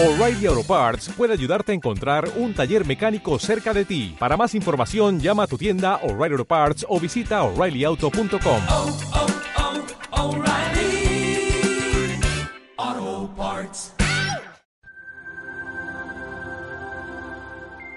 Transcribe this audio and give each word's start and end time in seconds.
O'Reilly 0.00 0.46
Auto 0.46 0.62
Parts 0.62 1.08
puede 1.08 1.32
ayudarte 1.32 1.72
a 1.72 1.74
encontrar 1.74 2.30
un 2.36 2.54
taller 2.54 2.86
mecánico 2.86 3.36
cerca 3.40 3.74
de 3.74 3.84
ti. 3.84 4.14
Para 4.16 4.36
más 4.36 4.54
información, 4.54 5.18
llama 5.18 5.42
a 5.42 5.48
tu 5.48 5.58
tienda 5.58 5.96
O'Reilly 6.04 6.34
Auto 6.34 6.44
Parts 6.44 6.86
o 6.88 7.00
visita 7.00 7.42
oreillyauto.com. 7.42 8.62
oh, 8.68 8.96
oh, 10.12 10.22
O'Reilly 10.22 11.50
Auto 12.76 13.34
Parts. 13.34 13.92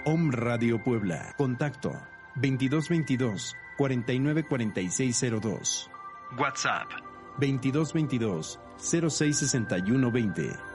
Om 0.04 0.32
Radio 0.32 0.84
Puebla. 0.84 1.36
Contacto 1.38 1.92
2222 2.34 3.56
494602. 3.78 5.88
WhatsApp 6.36 6.90
2222 7.38 8.60
066120. 8.80 10.71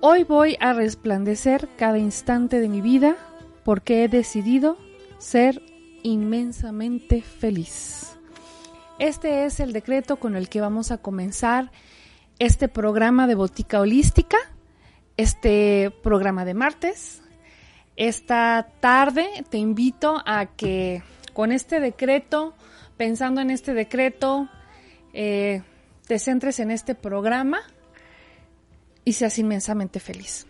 Hoy 0.00 0.22
voy 0.22 0.56
a 0.60 0.74
resplandecer 0.74 1.68
cada 1.76 1.98
instante 1.98 2.60
de 2.60 2.68
mi 2.68 2.80
vida 2.80 3.16
porque 3.64 4.04
he 4.04 4.08
decidido 4.08 4.78
ser 5.18 5.60
inmensamente 6.04 7.20
feliz. 7.20 8.16
Este 9.00 9.44
es 9.44 9.58
el 9.58 9.72
decreto 9.72 10.20
con 10.20 10.36
el 10.36 10.48
que 10.48 10.60
vamos 10.60 10.92
a 10.92 10.98
comenzar 10.98 11.72
este 12.38 12.68
programa 12.68 13.26
de 13.26 13.34
Botica 13.34 13.80
Holística, 13.80 14.38
este 15.16 15.90
programa 16.04 16.44
de 16.44 16.54
martes. 16.54 17.20
Esta 17.96 18.68
tarde 18.78 19.26
te 19.50 19.58
invito 19.58 20.22
a 20.24 20.46
que 20.46 21.02
con 21.32 21.50
este 21.50 21.80
decreto, 21.80 22.54
pensando 22.96 23.40
en 23.40 23.50
este 23.50 23.74
decreto, 23.74 24.48
eh, 25.12 25.62
te 26.06 26.20
centres 26.20 26.60
en 26.60 26.70
este 26.70 26.94
programa 26.94 27.62
y 29.08 29.14
seas 29.14 29.38
inmensamente 29.38 30.00
feliz. 30.00 30.46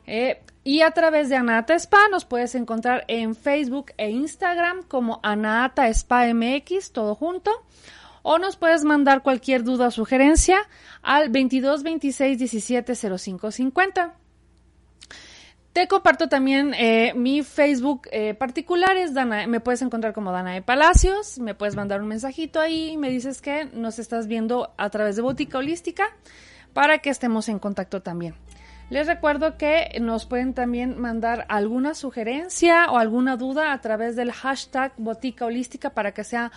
Eh, 0.06 0.44
y 0.66 0.82
a 0.82 0.90
través 0.90 1.30
de 1.30 1.36
Anata 1.36 1.76
Spa 1.76 2.10
nos 2.10 2.26
puedes 2.26 2.56
encontrar 2.56 3.06
en 3.08 3.36
Facebook 3.36 3.92
e 3.98 4.10
Instagram 4.10 4.82
como 4.82 5.20
Anata 5.22 5.88
Spa 5.90 6.26
MX, 6.34 6.92
todo 6.92 7.14
junto. 7.14 7.52
O 8.24 8.40
nos 8.40 8.58
puedes 8.58 8.84
mandar 8.84 9.22
cualquier 9.22 9.64
duda 9.64 9.88
o 9.88 9.92
sugerencia 9.92 10.58
al 11.04 11.30
22 11.30 11.84
26 11.84 12.40
17 12.40 12.96
05 12.96 13.52
50. 13.52 14.16
Te 15.72 15.88
comparto 15.88 16.30
también 16.30 16.74
eh, 16.74 17.14
mi 17.16 17.44
Facebook 17.44 18.08
eh, 18.12 18.34
particular, 18.34 18.98
Dana, 19.14 19.46
me 19.46 19.60
puedes 19.60 19.84
encontrar 19.84 20.14
como 20.14 20.32
Danae 20.32 20.64
Palacios, 20.64 21.38
me 21.38 21.54
puedes 21.54 21.76
mandar 21.76 22.02
un 22.02 22.08
mensajito 22.08 22.60
ahí 22.60 22.94
y 22.94 22.98
me 22.98 23.12
dices 23.12 23.40
que 23.40 23.66
nos 23.66 24.00
estás 24.00 24.26
viendo 24.26 24.74
a 24.78 24.90
través 24.90 25.16
de 25.16 25.22
Botica 25.22 25.60
Holística 25.60 26.06
para 26.74 26.98
que 26.98 27.12
estemos 27.12 27.50
en 27.50 27.60
contacto 27.60 28.02
también. 28.02 28.34
Les 28.90 29.08
recuerdo 29.08 29.58
que 29.58 29.98
nos 30.00 30.26
pueden 30.26 30.54
también 30.54 31.00
mandar 31.00 31.46
alguna 31.50 31.96
sugerencia 31.96 32.92
o 32.92 32.98
alguna 32.98 33.36
duda 33.36 33.74
a 33.74 33.82
través 33.82 34.16
del 34.16 34.32
hashtag 34.32 34.94
Botica 34.98 35.46
Holística 35.46 35.90
para 35.90 36.14
que 36.14 36.24
sea 36.24 36.52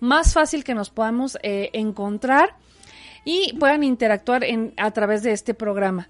más 0.00 0.32
fácil 0.32 0.64
que 0.64 0.74
nos 0.74 0.88
podamos 0.88 1.36
eh, 1.42 1.70
encontrar 1.74 2.56
y 3.24 3.56
puedan 3.58 3.84
interactuar 3.84 4.44
a 4.76 4.90
través 4.92 5.22
de 5.22 5.32
este 5.32 5.52
programa. 5.52 6.08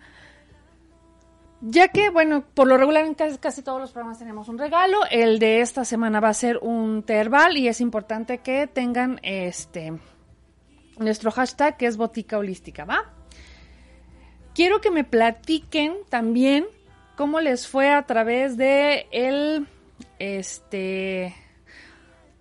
Ya 1.61 1.89
que, 1.89 2.11
bueno, 2.11 2.45
por 2.55 2.69
lo 2.69 2.77
regular 2.77 3.07
en 3.07 3.15
casi, 3.15 3.39
casi 3.39 3.63
todos 3.63 3.81
los 3.81 3.91
programas 3.91 4.19
tenemos 4.19 4.49
un 4.49 4.59
regalo, 4.59 4.99
el 5.11 5.39
de 5.39 5.61
esta 5.61 5.85
semana 5.85 6.21
va 6.21 6.29
a 6.29 6.35
ser 6.35 6.59
un 6.59 7.03
terbal 7.03 7.57
y 7.57 7.69
es 7.69 7.81
importante 7.81 8.39
que 8.39 8.67
tengan 8.67 9.19
este 9.23 9.95
nuestro 10.99 11.31
hashtag 11.31 11.77
que 11.77 11.87
es 11.87 11.97
Botica 11.97 12.39
Holística, 12.39 12.85
¿va? 12.85 13.14
Quiero 14.55 14.81
que 14.81 14.93
me 14.93 15.03
platiquen 15.03 15.97
también 16.09 16.67
cómo 17.17 17.41
les 17.41 17.67
fue 17.67 17.91
a 17.91 18.07
través 18.07 18.57
de 18.57 19.09
el 19.11 19.67
este 20.19 21.35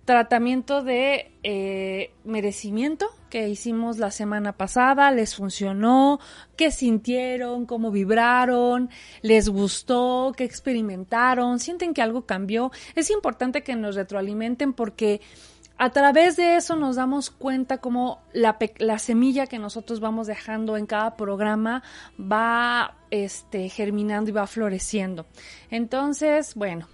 tratamiento 0.04 0.82
de 0.82 1.32
eh, 1.42 2.12
merecimiento 2.24 3.06
que 3.30 3.48
hicimos 3.48 3.98
la 3.98 4.12
semana 4.12 4.52
pasada, 4.52 5.10
les 5.10 5.34
funcionó, 5.34 6.20
qué 6.56 6.70
sintieron, 6.70 7.66
cómo 7.66 7.90
vibraron, 7.90 8.90
les 9.22 9.48
gustó, 9.48 10.32
qué 10.36 10.44
experimentaron, 10.44 11.58
sienten 11.58 11.94
que 11.94 12.02
algo 12.02 12.26
cambió. 12.26 12.70
Es 12.94 13.10
importante 13.10 13.62
que 13.64 13.74
nos 13.74 13.96
retroalimenten 13.96 14.72
porque 14.72 15.20
a 15.76 15.90
través 15.90 16.36
de 16.36 16.56
eso 16.56 16.76
nos 16.76 16.96
damos 16.96 17.30
cuenta 17.30 17.78
cómo 17.78 18.22
la, 18.32 18.56
semilla 18.98 19.46
que 19.46 19.58
nosotros 19.58 19.98
vamos 19.98 20.28
dejando 20.28 20.76
en 20.76 20.86
cada 20.86 21.16
programa 21.16 21.82
va 22.18 22.96
este, 23.10 23.68
germinando 23.68 24.30
y 24.30 24.32
va 24.32 24.46
floreciendo. 24.46 25.26
Entonces, 25.70 26.54
bueno, 26.54 26.88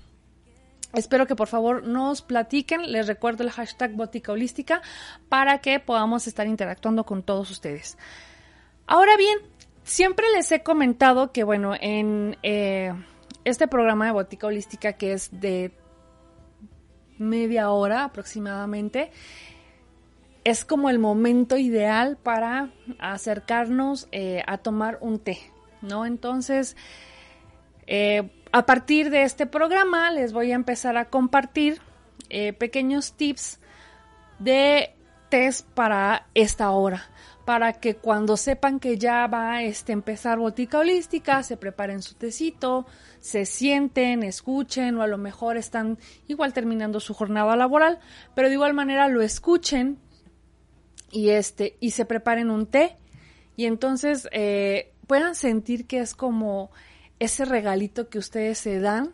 Espero 0.93 1.29
que 1.29 1.37
por 1.37 1.47
favor 1.47 1.87
nos 1.87 2.21
platiquen. 2.21 2.91
Les 2.91 3.07
recuerdo 3.07 3.45
el 3.45 3.51
hashtag 3.51 3.93
Botica 3.93 4.33
Holística 4.33 4.83
para 5.29 5.59
que 5.59 5.79
podamos 5.79 6.27
estar 6.27 6.49
interactuando 6.49 7.05
con 7.05 7.23
todos 7.23 7.49
ustedes. 7.53 7.97
Ahora 8.89 9.17
bien, 9.17 9.39
siempre 9.85 10.27
les 10.35 10.51
he 10.51 10.65
comentado 10.65 11.31
que, 11.31 11.45
bueno, 11.45 11.75
en 11.81 12.37
eh, 12.43 12.93
este 13.45 13.69
programa 13.69 14.07
de 14.07 14.11
Botica 14.11 14.49
Holística 14.49 14.95
que 14.95 15.13
es 15.13 15.31
de 15.31 15.71
media 17.21 17.71
hora 17.71 18.05
aproximadamente, 18.05 19.13
es 20.43 20.65
como 20.65 20.91
el 20.91 20.99
momento 20.99 21.57
ideal 21.59 22.17
para 22.17 22.71
acercarnos 22.99 24.09
eh, 24.11 24.43
a 24.47 24.59
tomar 24.59 24.99
un 25.01 25.19
té, 25.19 25.39
¿no? 25.83 26.07
Entonces, 26.07 26.77
eh, 27.87 28.31
a 28.53 28.67
partir 28.67 29.11
de 29.11 29.23
este 29.23 29.47
programa 29.47 30.11
les 30.11 30.33
voy 30.33 30.53
a 30.53 30.55
empezar 30.55 30.97
a 30.97 31.11
compartir 31.11 31.81
eh, 32.31 32.53
pequeños 32.53 33.13
tips 33.13 33.61
de 34.39 34.95
test 35.29 35.69
para 35.69 36.27
esta 36.35 36.71
hora. 36.71 37.05
Para 37.45 37.73
que 37.75 37.97
cuando 37.97 38.37
sepan 38.37 38.81
que 38.81 38.99
ya 38.99 39.27
va 39.27 39.53
a 39.55 39.63
este, 39.63 39.93
empezar 39.93 40.39
botica 40.39 40.79
holística, 40.79 41.43
se 41.43 41.57
preparen 41.57 42.03
su 42.03 42.15
tecito, 42.15 42.87
se 43.21 43.47
sienten, 43.47 44.23
escuchen 44.23 44.97
o 44.97 45.03
a 45.03 45.07
lo 45.07 45.19
mejor 45.19 45.57
están 45.57 45.99
igual 46.29 46.53
terminando 46.53 47.01
su 47.01 47.15
jornada 47.15 47.57
laboral, 47.57 47.99
pero 48.35 48.49
de 48.49 48.55
igual 48.55 48.75
manera 48.75 49.09
lo 49.09 49.23
escuchen 49.23 49.99
y 51.11 51.31
este 51.31 51.77
y 51.81 51.91
se 51.91 52.05
preparen 52.05 52.51
un 52.51 52.67
té 52.67 52.97
y 53.57 53.67
entonces 53.67 54.29
eh, 54.33 54.93
puedan 55.07 55.35
sentir 55.35 55.87
que 55.87 55.99
es 55.99 56.15
como 56.15 56.71
ese 57.19 57.45
regalito 57.45 58.09
que 58.09 58.19
ustedes 58.19 58.59
se 58.59 58.81
dan 58.81 59.13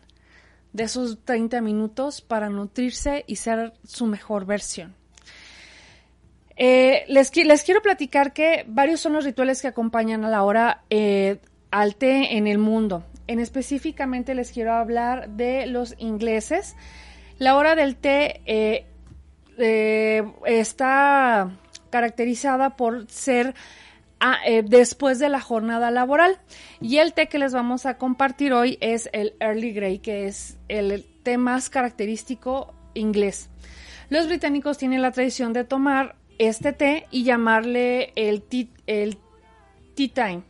de 0.73 0.85
esos 0.85 1.19
30 1.25 1.61
minutos 1.63 2.21
para 2.21 2.51
nutrirse 2.51 3.25
y 3.27 3.37
ser 3.37 3.73
su 3.85 4.07
mejor 4.07 4.45
versión. 4.45 4.95
Eh, 6.57 7.05
les, 7.09 7.31
quiero 7.31 7.83
platicar 7.83 8.33
que 8.33 8.65
varios 8.67 9.01
son 9.01 9.13
los 9.13 9.25
rituales 9.25 9.61
que 9.61 9.69
acompañan 9.69 10.25
a 10.25 10.31
la 10.31 10.43
hora 10.43 10.83
eh, 10.89 11.39
al 11.71 11.97
té 11.97 12.37
en 12.37 12.47
el 12.47 12.59
mundo. 12.59 13.05
En 13.27 13.41
específicamente 13.41 14.35
les 14.35 14.53
quiero 14.53 14.73
hablar 14.73 15.29
de 15.31 15.67
los 15.67 15.95
ingleses. 15.99 16.75
La 17.39 17.57
hora 17.57 17.75
del 17.75 17.97
té 17.97 18.41
eh, 18.47 18.87
está 20.47 21.51
caracterizada 21.91 22.77
por 22.77 23.07
ser 23.11 23.55
a, 24.19 24.39
después 24.65 25.19
de 25.19 25.29
la 25.29 25.41
jornada 25.41 25.91
laboral. 25.91 26.39
Y 26.81 26.99
el 26.99 27.13
té 27.13 27.27
que 27.27 27.39
les 27.39 27.53
vamos 27.53 27.85
a 27.85 27.99
compartir 27.99 28.55
hoy 28.55 28.79
es 28.81 29.11
el 29.13 29.35
Early 29.41 29.73
Grey, 29.73 29.99
que 29.99 30.27
es 30.27 30.57
el 30.69 31.05
té 31.23 31.37
más 31.37 31.69
característico 31.69 32.73
inglés. 32.95 33.51
Los 34.09 34.27
británicos 34.29 34.79
tienen 34.79 35.03
la 35.03 35.11
tradición 35.11 35.53
de 35.53 35.65
tomar 35.65 36.15
este 36.39 36.73
té 36.73 37.07
y 37.11 37.25
llamarle 37.25 38.13
el 38.17 38.43
tea, 38.43 38.67
time. 39.95 40.43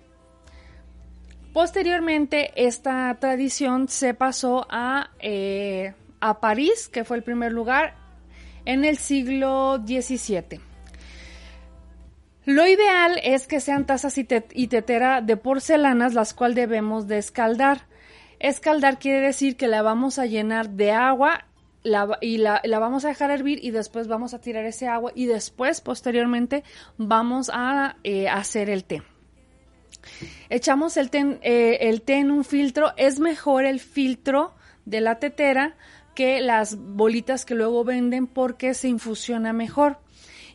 Posteriormente, 1.52 2.52
esta 2.56 3.14
tradición 3.18 3.88
se 3.88 4.12
pasó 4.12 4.66
a, 4.68 5.10
eh, 5.20 5.94
a 6.20 6.40
París, 6.40 6.88
que 6.88 7.04
fue 7.04 7.16
el 7.16 7.22
primer 7.22 7.52
lugar, 7.52 7.94
en 8.64 8.84
el 8.84 8.98
siglo 8.98 9.78
XVII. 9.78 10.60
Lo 12.46 12.64
ideal 12.64 13.18
es 13.24 13.48
que 13.48 13.58
sean 13.58 13.86
tazas 13.86 14.18
y, 14.18 14.24
tetera 14.68 15.20
de 15.20 15.36
porcelanas, 15.36 16.14
las 16.14 16.32
cuales 16.32 16.54
debemos 16.54 17.08
de 17.08 17.18
escaldar. 17.18 17.86
Escaldar 18.38 19.00
quiere 19.00 19.20
decir 19.20 19.56
que 19.56 19.66
la 19.66 19.82
vamos 19.82 20.20
a 20.20 20.26
llenar 20.26 20.70
de 20.70 20.92
agua 20.92 21.46
y 22.20 22.38
la, 22.38 22.60
vamos 22.78 23.04
a 23.04 23.08
dejar 23.08 23.30
hervir 23.30 23.60
y 23.62 23.70
después 23.70 24.08
vamos 24.08 24.34
a 24.34 24.40
tirar 24.40 24.64
ese 24.64 24.88
agua 24.88 25.12
y 25.14 25.26
después, 25.26 25.80
posteriormente, 25.80 26.64
vamos 26.96 27.50
a 27.52 27.96
eh, 28.02 28.28
hacer 28.28 28.70
el 28.70 28.84
té. 28.84 29.02
Echamos 30.48 30.96
el 30.96 31.10
té, 31.10 31.38
eh, 31.42 31.78
el 31.88 32.02
té 32.02 32.14
en 32.14 32.30
un 32.30 32.44
filtro. 32.44 32.92
Es 32.96 33.18
mejor 33.20 33.64
el 33.64 33.80
filtro 33.80 34.54
de 34.84 35.00
la 35.00 35.18
tetera 35.18 35.76
que 36.14 36.40
las 36.40 36.76
bolitas 36.76 37.44
que 37.44 37.54
luego 37.54 37.84
venden 37.84 38.26
porque 38.26 38.74
se 38.74 38.88
infusiona 38.88 39.52
mejor. 39.52 39.98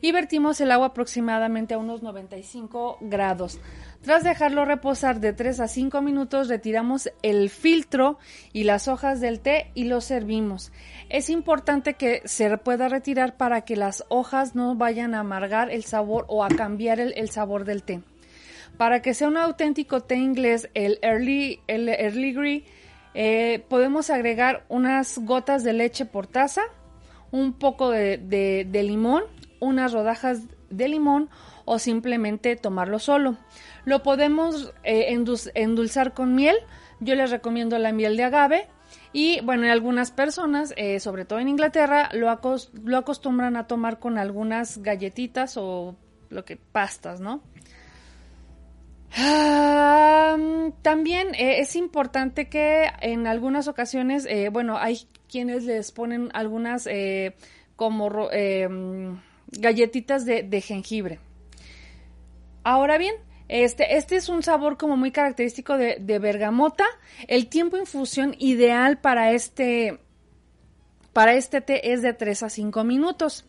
Y 0.01 0.11
vertimos 0.11 0.59
el 0.61 0.71
agua 0.71 0.87
aproximadamente 0.87 1.75
a 1.75 1.77
unos 1.77 2.01
95 2.01 2.97
grados. 3.01 3.59
Tras 4.01 4.24
dejarlo 4.24 4.65
reposar 4.65 5.19
de 5.19 5.31
3 5.31 5.59
a 5.59 5.68
5 5.68 6.01
minutos, 6.01 6.48
retiramos 6.48 7.12
el 7.21 7.51
filtro 7.51 8.18
y 8.51 8.63
las 8.63 8.88
hojas 8.88 9.21
del 9.21 9.39
té 9.39 9.69
y 9.75 9.83
lo 9.83 10.01
servimos. 10.01 10.71
Es 11.09 11.30
importante 11.30 11.94
que 11.94 12.24
se 12.25 12.57
pueda 12.57 12.89
retirar 12.89 13.38
para 13.38 13.62
que 13.62 13.75
las 13.75 14.03
hojas 14.09 14.56
no 14.56 14.75
vayan 14.75 15.13
a 15.13 15.19
amargar 15.19 15.69
el 15.69 15.83
sabor 15.83 16.25
o 16.30 16.44
a 16.44 16.48
cambiar 16.48 17.00
el, 17.00 17.30
sabor 17.30 17.63
del 17.63 17.83
té. 17.83 18.01
Para 18.75 19.03
que 19.03 19.13
sea 19.13 19.27
un 19.27 19.38
auténtico 19.38 20.01
té 20.01 20.15
inglés, 20.15 20.68
el 20.74 20.98
Early, 21.03 21.59
el 21.68 21.88
early 21.88 22.33
Grey, 22.33 22.65
eh, 23.13 23.63
podemos 23.69 24.09
agregar 24.09 24.65
unas 24.68 25.19
gotas 25.19 25.63
de 25.63 25.74
leche 25.74 26.06
por 26.06 26.25
taza, 26.25 26.63
un 27.30 27.53
poco 27.53 27.92
de 27.92 28.68
limón, 28.83 29.24
unas 29.59 29.94
rodajas 29.94 30.39
de 30.71 30.88
limón 30.88 31.30
o 31.65 31.79
simplemente 31.79 32.55
tomarlo 32.55 32.99
solo. 32.99 33.37
Lo 33.85 34.03
podemos 34.03 34.73
eh, 34.83 35.15
endulzar 35.55 36.13
con 36.13 36.35
miel. 36.35 36.55
Yo 36.99 37.15
les 37.15 37.31
recomiendo 37.31 37.77
la 37.79 37.91
miel 37.91 38.17
de 38.17 38.23
agave. 38.23 38.67
Y 39.13 39.41
bueno, 39.41 39.69
algunas 39.71 40.11
personas, 40.11 40.73
eh, 40.77 40.99
sobre 40.99 41.25
todo 41.25 41.39
en 41.39 41.49
Inglaterra, 41.49 42.09
lo, 42.13 42.27
lo, 42.83 42.97
acostumbran 42.97 43.55
a 43.55 43.67
tomar 43.67 43.99
con 43.99 44.17
algunas 44.17 44.77
galletitas 44.79 45.57
o 45.57 45.95
lo 46.29 46.45
que 46.45 46.57
pastas, 46.57 47.19
¿no? 47.19 47.41
también 50.81 51.35
eh, 51.35 51.59
es 51.59 51.75
importante 51.75 52.47
que 52.47 52.89
en 53.01 53.27
algunas 53.27 53.67
ocasiones, 53.67 54.25
bueno, 54.53 54.77
hay 54.77 55.01
quienes 55.29 55.65
les 55.65 55.91
ponen 55.91 56.29
algunas 56.33 56.87
como 57.75 58.29
galletitas 59.51 60.25
de 60.25 60.61
jengibre. 60.61 61.19
Ahora 62.63 62.97
bien, 62.97 63.15
este, 63.51 63.97
este 63.97 64.15
es 64.15 64.29
un 64.29 64.43
sabor 64.43 64.77
como 64.77 64.95
muy 64.95 65.11
característico 65.11 65.77
de, 65.77 66.19
bergamota. 66.19 66.85
El 67.27 67.47
tiempo 67.47 67.75
infusión 67.75 68.33
ideal 68.39 68.99
para 68.99 69.31
este, 69.31 69.99
para 71.11 71.33
este 71.33 71.59
té 71.59 71.91
es 71.91 72.01
de 72.01 72.13
3 72.13 72.43
a 72.43 72.49
5 72.49 72.83
minutos. 72.85 73.45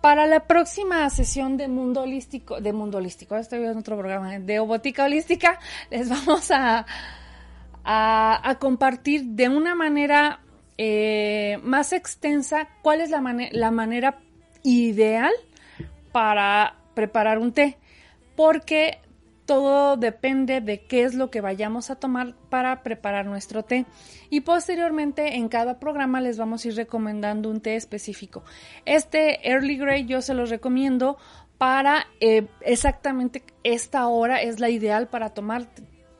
Para 0.00 0.26
la 0.26 0.46
próxima 0.46 1.10
sesión 1.10 1.58
de 1.58 1.68
Mundo 1.68 2.00
Holístico, 2.00 2.62
de 2.62 2.72
Mundo 2.72 2.96
Holístico, 2.96 3.36
estoy 3.36 3.62
en 3.64 3.76
otro 3.76 3.98
programa, 3.98 4.38
de 4.38 4.58
Botica 4.60 5.04
Holística, 5.04 5.58
les 5.90 6.08
vamos 6.08 6.50
a, 6.50 6.86
a, 7.84 8.56
compartir 8.58 9.24
de 9.24 9.50
una 9.50 9.74
manera 9.74 10.40
eh, 10.78 11.58
más 11.62 11.92
extensa 11.92 12.70
cuál 12.80 13.02
es 13.02 13.10
la, 13.10 13.20
la 13.52 13.70
manera 13.70 14.18
ideal 14.62 15.32
para 16.12 16.76
preparar 16.94 17.38
un 17.38 17.52
té. 17.52 17.76
Porque 18.40 19.00
todo 19.44 19.98
depende 19.98 20.62
de 20.62 20.80
qué 20.80 21.04
es 21.04 21.14
lo 21.14 21.30
que 21.30 21.42
vayamos 21.42 21.90
a 21.90 21.96
tomar 21.96 22.34
para 22.48 22.82
preparar 22.82 23.26
nuestro 23.26 23.64
té. 23.64 23.84
Y 24.30 24.40
posteriormente 24.40 25.34
en 25.36 25.50
cada 25.50 25.78
programa 25.78 26.22
les 26.22 26.38
vamos 26.38 26.64
a 26.64 26.68
ir 26.68 26.74
recomendando 26.76 27.50
un 27.50 27.60
té 27.60 27.76
específico. 27.76 28.42
Este 28.86 29.46
Early 29.46 29.76
Grey 29.76 30.06
yo 30.06 30.22
se 30.22 30.32
los 30.32 30.48
recomiendo 30.48 31.18
para 31.58 32.06
eh, 32.20 32.46
exactamente 32.62 33.44
esta 33.62 34.06
hora 34.06 34.40
es 34.40 34.58
la 34.58 34.70
ideal 34.70 35.08
para 35.08 35.34
tomar 35.34 35.66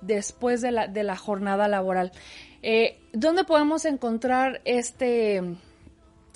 después 0.03 0.61
de 0.61 0.73
la, 0.73 1.17
jornada 1.17 1.69
laboral. 1.69 2.13
Eh, 2.61 2.99
¿Dónde 3.15 3.45
podemos 3.45 3.87
encontrar 3.87 4.61
este, 4.67 5.43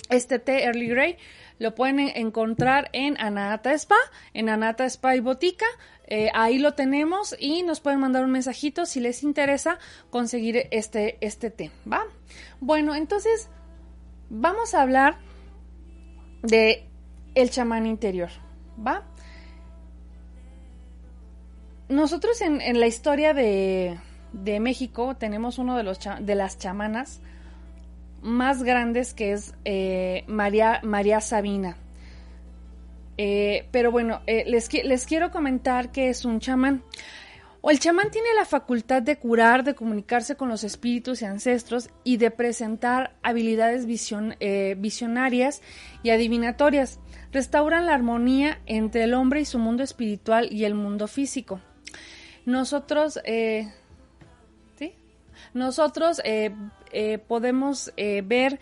este 0.09 0.39
té 0.39 0.63
Early 0.63 0.87
Grey? 0.87 1.17
Lo 1.57 1.73
pueden 1.73 1.99
encontrar 1.99 2.89
en 2.91 3.19
Anata 3.19 3.73
Spa, 3.73 3.95
en 4.33 4.49
Anata 4.49 4.85
Spa 4.85 5.15
y 5.15 5.19
Botica. 5.21 5.65
Eh, 6.07 6.29
ahí 6.33 6.59
lo 6.59 6.73
tenemos 6.73 7.35
y 7.39 7.63
nos 7.63 7.79
pueden 7.79 7.99
mandar 7.99 8.23
un 8.25 8.31
mensajito 8.31 8.85
si 8.85 8.99
les 8.99 9.23
interesa 9.23 9.79
conseguir 10.09 10.67
este, 10.71 11.17
este 11.21 11.49
té, 11.49 11.71
¿va? 11.91 12.03
Bueno, 12.59 12.93
entonces 12.93 13.49
vamos 14.29 14.73
a 14.73 14.81
hablar 14.81 15.17
de 16.43 16.87
el 17.33 17.49
chamán 17.49 17.85
interior, 17.85 18.29
¿va? 18.85 19.03
Nosotros 21.87 22.41
en, 22.41 22.79
la 22.79 22.87
historia 22.87 23.33
de, 23.33 23.99
México 24.59 25.15
tenemos 25.15 25.59
uno 25.59 25.77
de, 25.77 25.83
los 25.83 25.99
de 26.19 26.35
las 26.35 26.57
chamanas 26.57 27.21
más 28.21 28.63
grandes 28.63 29.13
que 29.13 29.31
es 29.31 29.53
eh, 29.65 30.23
María, 30.27 30.79
María 30.83 31.21
Sabina. 31.21 31.77
Eh, 33.17 33.67
pero 33.71 33.91
bueno, 33.91 34.21
eh, 34.27 34.43
les, 34.47 34.71
les 34.73 35.05
quiero 35.05 35.31
comentar 35.31 35.91
que 35.91 36.09
es 36.09 36.25
un 36.25 36.39
chamán. 36.39 36.83
El 37.63 37.79
chamán 37.79 38.11
tiene 38.11 38.27
la 38.35 38.45
facultad 38.45 39.01
de 39.01 39.17
curar, 39.17 39.63
de 39.63 39.73
comunicarse 39.73 40.35
con 40.35 40.49
los 40.49 40.63
espíritus 40.63 41.21
y 41.21 41.25
ancestros 41.25 41.89
y 42.03 42.17
de 42.17 42.29
presentar 42.29 43.15
habilidades 43.23 43.87
visionarias 43.87 45.63
y 46.03 46.11
adivinatorias. 46.11 46.99
Restauran 47.31 47.87
la 47.87 47.95
armonía 47.95 48.59
entre 48.67 49.05
el 49.05 49.15
hombre 49.15 49.41
y 49.41 49.45
su 49.45 49.57
mundo 49.57 49.81
espiritual 49.81 50.47
y 50.51 50.65
el 50.65 50.75
mundo 50.75 51.07
físico. 51.07 51.59
Nosotros, 52.45 53.19
¿sí? 53.25 54.93
Nosotros 55.55 56.21
podemos 57.27 57.93
ver 57.95 58.59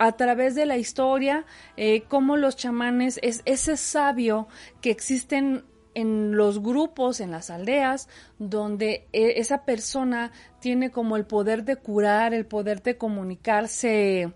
a 0.00 0.12
través 0.12 0.54
de 0.54 0.64
la 0.64 0.78
historia, 0.78 1.44
eh, 1.76 2.04
cómo 2.08 2.38
los 2.38 2.56
chamanes 2.56 3.20
es 3.22 3.42
ese 3.44 3.76
sabio 3.76 4.48
que 4.80 4.90
existen 4.90 5.64
en 5.92 6.34
los 6.38 6.62
grupos, 6.62 7.20
en 7.20 7.30
las 7.30 7.50
aldeas, 7.50 8.08
donde 8.38 9.06
eh, 9.12 9.34
esa 9.36 9.66
persona 9.66 10.32
tiene 10.58 10.90
como 10.90 11.18
el 11.18 11.26
poder 11.26 11.64
de 11.64 11.76
curar, 11.76 12.32
el 12.32 12.46
poder 12.46 12.82
de 12.82 12.96
comunicarse 12.96 14.32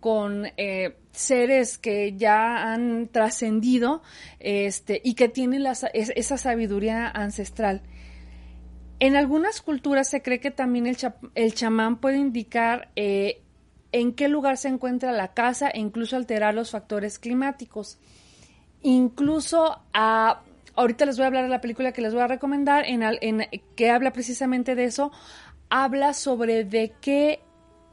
con, 0.00 0.46
eh, 0.56 0.96
seres 1.12 1.78
que 1.78 2.16
ya 2.16 2.72
han 2.72 3.08
trascendido 3.08 4.02
este, 4.40 5.00
y 5.04 5.14
que 5.14 5.28
tienen 5.28 5.64
esa 5.94 6.36
sabiduría 6.36 7.08
ancestral. 7.08 7.82
En 8.98 9.14
algunas 9.16 9.60
culturas 9.60 10.08
se 10.08 10.22
cree 10.22 10.40
que 10.40 10.50
también 10.50 10.86
el, 10.86 10.96
cha- 10.96 11.16
el 11.34 11.54
chamán 11.54 11.98
puede 11.98 12.16
indicar 12.16 12.88
eh, 12.96 13.42
en 13.92 14.14
qué 14.14 14.28
lugar 14.28 14.56
se 14.56 14.68
encuentra 14.68 15.12
la 15.12 15.34
casa 15.34 15.68
e 15.68 15.80
incluso 15.80 16.16
alterar 16.16 16.54
los 16.54 16.70
factores 16.70 17.18
climáticos. 17.18 17.98
Incluso 18.82 19.80
ahorita 19.92 21.04
les 21.06 21.16
voy 21.16 21.24
a 21.24 21.26
hablar 21.26 21.44
de 21.44 21.50
la 21.50 21.60
película 21.60 21.92
que 21.92 22.00
les 22.02 22.14
voy 22.14 22.22
a 22.22 22.26
recomendar, 22.26 22.84
en, 22.86 23.02
en- 23.02 23.46
que 23.74 23.90
habla 23.90 24.12
precisamente 24.12 24.74
de 24.74 24.84
eso, 24.84 25.12
habla 25.68 26.14
sobre 26.14 26.64
de 26.64 26.92
qué 27.00 27.40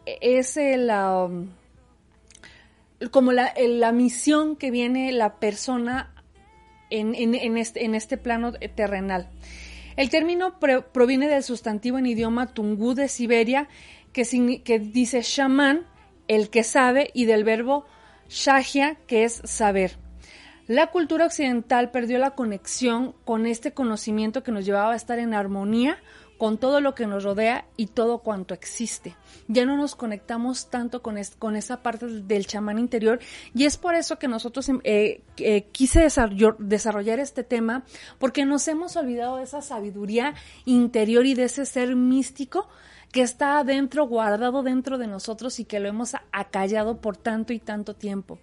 es 0.05 0.55
el, 0.57 0.89
um, 0.89 1.49
como 3.11 3.31
la, 3.33 3.53
la 3.57 3.91
misión 3.91 4.55
que 4.55 4.71
viene 4.71 5.11
la 5.11 5.35
persona 5.35 6.13
en, 6.89 7.13
en- 7.15 7.57
este, 7.57 7.83
en 7.85 7.95
este 7.95 8.17
plano 8.17 8.53
terrenal. 8.53 9.29
El 9.95 10.09
término 10.09 10.59
proviene 10.59 11.27
del 11.27 11.43
sustantivo 11.43 11.97
en 11.97 12.05
idioma 12.05 12.53
tungú 12.53 12.93
de 12.95 13.07
Siberia 13.07 13.67
que, 14.11 14.23
dice 14.79 15.21
shaman, 15.21 15.85
el 16.27 16.49
que 16.49 16.63
sabe, 16.63 17.09
y 17.13 17.25
del 17.25 17.43
verbo 17.43 17.85
shahya, 18.29 18.95
que 19.07 19.23
es 19.23 19.41
saber. 19.43 19.97
La 20.67 20.87
cultura 20.87 21.25
occidental 21.25 21.91
perdió 21.91 22.19
la 22.19 22.31
conexión 22.31 23.13
con 23.25 23.45
este 23.45 23.73
conocimiento 23.73 24.43
que 24.43 24.51
nos 24.51 24.65
llevaba 24.65 24.93
a 24.93 24.95
estar 24.95 25.19
en 25.19 25.33
armonía 25.33 25.97
con 26.43 26.57
todo 26.57 26.81
lo 26.81 26.93
que 26.93 27.07
nos 27.07 27.23
rodea 27.23 27.63
y 27.77 27.87
todo 27.87 28.17
cuanto 28.17 28.53
existe. 28.53 29.15
Ya 29.47 29.65
no 29.65 29.77
nos 29.77 29.95
conectamos 29.95 30.69
tanto 30.69 31.01
con, 31.01 31.17
es- 31.17 31.37
con 31.37 31.55
esa 31.55 31.81
parte 31.81 32.05
del, 32.05 32.45
chamán 32.47 32.79
interior 32.79 33.19
y 33.55 33.63
es 33.63 33.77
por 33.77 33.95
eso 33.95 34.19
que 34.19 34.27
nosotros 34.27 34.69
eh, 34.83 35.21
eh, 35.37 35.67
quise 35.71 36.05
desarroll- 36.05 36.57
desarrollar 36.57 37.19
este 37.19 37.45
tema 37.45 37.85
porque 38.19 38.43
nos 38.43 38.67
hemos 38.67 38.97
olvidado 38.97 39.37
de 39.37 39.43
esa 39.43 39.61
sabiduría 39.61 40.33
interior 40.65 41.25
y 41.25 41.33
de 41.33 41.45
ese 41.45 41.65
ser 41.65 41.95
místico 41.95 42.67
que 43.13 43.21
está 43.21 43.59
adentro, 43.59 44.05
guardado 44.05 44.63
dentro 44.63 44.97
de 44.97 45.07
nosotros 45.07 45.61
y 45.61 45.63
que 45.65 45.79
lo 45.79 45.87
hemos 45.87 46.13
acallado 46.33 46.99
por 46.99 47.15
tanto 47.15 47.53
y 47.53 47.59
tanto 47.59 47.95
tiempo. 47.95 48.39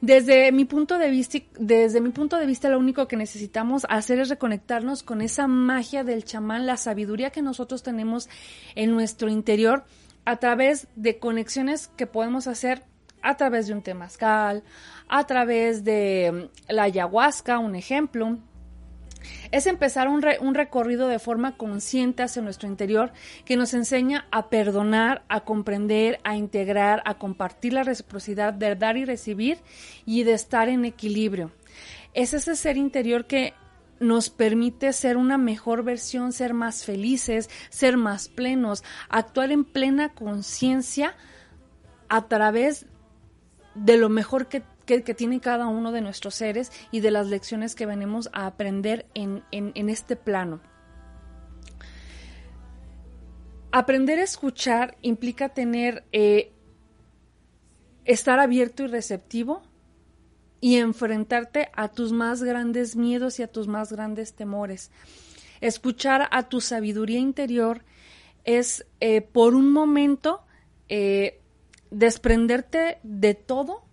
Desde 0.00 0.52
mi 0.52 0.64
punto 0.64 0.98
de 0.98 1.10
vista, 1.10 1.38
desde 1.58 2.00
mi 2.00 2.10
punto 2.10 2.36
de 2.36 2.46
vista, 2.46 2.68
lo 2.68 2.78
único 2.78 3.08
que 3.08 3.16
necesitamos 3.16 3.86
hacer 3.88 4.18
es 4.20 4.28
reconectarnos 4.28 5.02
con 5.02 5.22
esa 5.22 5.46
magia 5.46 6.04
del 6.04 6.24
chamán, 6.24 6.66
la 6.66 6.76
sabiduría 6.76 7.30
que 7.30 7.42
nosotros 7.42 7.82
tenemos 7.82 8.28
en 8.74 8.90
nuestro 8.90 9.28
interior 9.30 9.84
a 10.24 10.36
través 10.36 10.88
de 10.96 11.18
conexiones 11.18 11.88
que 11.96 12.06
podemos 12.06 12.46
hacer 12.46 12.82
a 13.22 13.36
través 13.36 13.66
de 13.66 13.74
un 13.74 13.82
temazcal, 13.82 14.62
a 15.08 15.26
través 15.26 15.82
de 15.82 16.50
mm, 16.68 16.72
la 16.72 16.84
ayahuasca, 16.84 17.58
un 17.58 17.74
ejemplo, 17.74 18.38
es 19.50 19.66
empezar 19.66 20.08
un, 20.08 20.22
re- 20.22 20.38
un 20.40 20.54
recorrido 20.54 21.08
de 21.08 21.18
forma 21.18 21.56
consciente 21.56 22.22
hacia 22.22 22.42
nuestro 22.42 22.68
interior 22.68 23.12
que 23.44 23.56
nos 23.56 23.74
enseña 23.74 24.26
a 24.30 24.48
perdonar, 24.48 25.24
a 25.28 25.40
comprender, 25.40 26.20
a 26.24 26.36
integrar, 26.36 27.02
a 27.04 27.14
compartir 27.14 27.72
la 27.72 27.82
reciprocidad 27.82 28.52
de 28.52 28.74
dar 28.74 28.96
y 28.96 29.04
recibir 29.04 29.58
y 30.04 30.22
de 30.24 30.32
estar 30.32 30.68
en 30.68 30.84
equilibrio. 30.84 31.52
Es 32.14 32.34
ese 32.34 32.56
ser 32.56 32.76
interior 32.76 33.26
que 33.26 33.54
nos 33.98 34.28
permite 34.28 34.92
ser 34.92 35.16
una 35.16 35.38
mejor 35.38 35.82
versión, 35.82 36.32
ser 36.32 36.52
más 36.52 36.84
felices, 36.84 37.48
ser 37.70 37.96
más 37.96 38.28
plenos, 38.28 38.84
actuar 39.08 39.52
en 39.52 39.64
plena 39.64 40.10
conciencia 40.10 41.14
a 42.08 42.28
través 42.28 42.86
de 43.74 43.96
lo 43.96 44.08
mejor 44.08 44.48
que, 44.48 44.62
que- 44.86 45.00
tiene 45.14 45.40
cada 45.40 45.66
uno 45.66 45.92
de 45.92 46.00
nuestros 46.00 46.34
seres 46.34 46.72
y 46.90 47.00
de 47.00 47.10
las 47.10 47.26
lecciones 47.26 47.74
que 47.74 47.84
venimos 47.86 48.30
a 48.32 48.46
aprender 48.46 49.06
en, 49.14 49.42
en- 49.50 49.72
en 49.74 49.88
este 49.90 50.16
plano. 50.16 50.60
Aprender 53.72 54.18
a 54.18 54.22
escuchar 54.22 54.96
implica 55.02 55.50
tener, 55.50 56.04
eh, 56.12 56.52
estar 58.04 58.38
abierto 58.38 58.84
y 58.84 58.86
receptivo 58.86 59.62
y 60.60 60.76
enfrentarte 60.76 61.68
a 61.74 61.88
tus 61.88 62.12
más 62.12 62.42
grandes 62.42 62.96
miedos 62.96 63.38
y 63.38 63.42
a 63.42 63.48
tus 63.48 63.68
más 63.68 63.92
grandes 63.92 64.34
temores. 64.34 64.90
Escuchar 65.60 66.28
a 66.30 66.48
tu 66.48 66.60
sabiduría 66.60 67.18
interior 67.18 67.82
es 68.44 68.86
eh, 69.00 69.20
por 69.20 69.54
un 69.54 69.70
momento 69.72 70.44
eh, 70.88 71.40
desprenderte 71.90 72.98
de 73.02 73.34
todo 73.34 73.85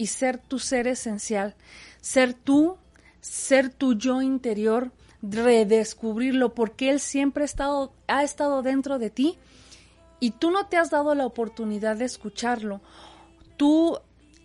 y 0.00 0.06
ser 0.06 0.38
tu 0.38 0.58
ser 0.58 0.86
esencial, 0.86 1.54
ser 2.00 2.32
tú, 2.32 2.78
ser 3.20 3.68
tu 3.68 3.92
yo 3.92 4.22
interior, 4.22 4.92
redescubrirlo, 5.20 6.54
porque 6.54 6.88
él 6.88 7.00
siempre 7.00 7.42
ha 7.42 7.44
estado, 7.44 7.92
ha 8.08 8.24
estado 8.24 8.62
dentro 8.62 8.98
de 8.98 9.10
ti 9.10 9.36
y 10.18 10.30
tú 10.30 10.50
no 10.50 10.68
te 10.68 10.78
has 10.78 10.88
dado 10.88 11.14
la 11.14 11.26
oportunidad 11.26 11.98
de 11.98 12.06
escucharlo. 12.06 12.80
Tú 13.58 13.98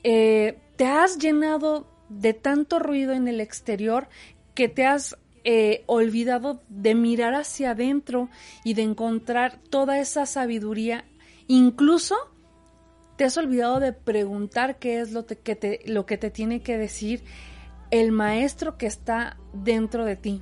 eh, 0.03 0.59
te 0.75 0.87
has 0.87 1.19
llenado 1.19 1.87
de 2.09 2.33
tanto 2.33 2.79
ruido 2.79 3.13
en 3.13 3.29
el 3.29 3.39
exterior 3.39 4.09
que 4.55 4.67
te 4.67 4.85
has 4.85 5.15
eh, 5.45 5.85
olvidado 5.85 6.63
de 6.67 6.95
mirar 6.95 7.33
hacia 7.33 7.71
adentro 7.71 8.27
y 8.65 8.73
de 8.73 8.81
encontrar 8.81 9.61
toda 9.69 9.99
esa 9.99 10.25
sabiduría. 10.25 11.05
Incluso 11.47 12.17
te 13.15 13.23
has 13.23 13.37
olvidado 13.37 13.79
de 13.79 13.93
preguntar 13.93 14.77
qué 14.77 14.99
es 14.99 15.11
lo, 15.11 15.25
que, 15.25 15.55
te, 15.55 15.79
lo 15.85 16.05
que 16.05 16.17
te 16.17 16.31
tiene 16.31 16.61
que 16.61 16.77
decir 16.77 17.23
el 17.91 18.11
maestro 18.11 18.77
que 18.77 18.87
está 18.87 19.37
dentro 19.53 20.05
de 20.05 20.15
ti, 20.15 20.41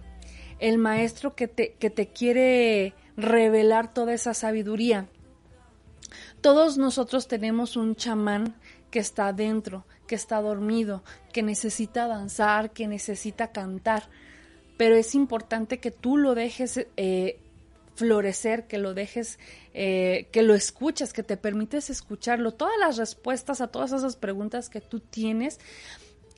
el 0.59 0.77
maestro 0.77 1.35
que 1.35 1.47
te, 1.47 1.73
que 1.73 1.89
te 1.89 2.07
quiere 2.07 2.93
revelar 3.15 3.93
toda 3.93 4.13
esa 4.13 4.33
sabiduría. 4.33 5.07
Todos 6.41 6.77
nosotros 6.77 7.27
tenemos 7.27 7.77
un 7.77 7.95
chamán 7.95 8.55
que 8.89 8.99
está 8.99 9.33
dentro, 9.33 9.85
que 10.07 10.15
está 10.15 10.41
dormido, 10.41 11.03
que 11.31 11.43
necesita 11.43 12.07
danzar, 12.07 12.71
que 12.71 12.87
necesita 12.87 13.51
cantar, 13.51 14.09
pero 14.77 14.95
es 14.95 15.15
importante 15.15 15.79
que 15.79 15.91
tú 15.91 16.17
lo 16.17 16.35
dejes 16.35 16.85
eh, 16.97 17.39
florecer, 17.95 18.67
que 18.67 18.77
lo 18.77 18.93
dejes, 18.93 19.39
eh, 19.73 20.27
que 20.31 20.43
lo 20.43 20.53
escuches, 20.53 21.13
que 21.13 21.23
te 21.23 21.37
permites 21.37 21.89
escucharlo. 21.89 22.53
Todas 22.53 22.77
las 22.79 22.97
respuestas 22.97 23.61
a 23.61 23.67
todas 23.67 23.91
esas 23.91 24.15
preguntas 24.15 24.69
que 24.69 24.81
tú 24.81 24.99
tienes, 24.99 25.59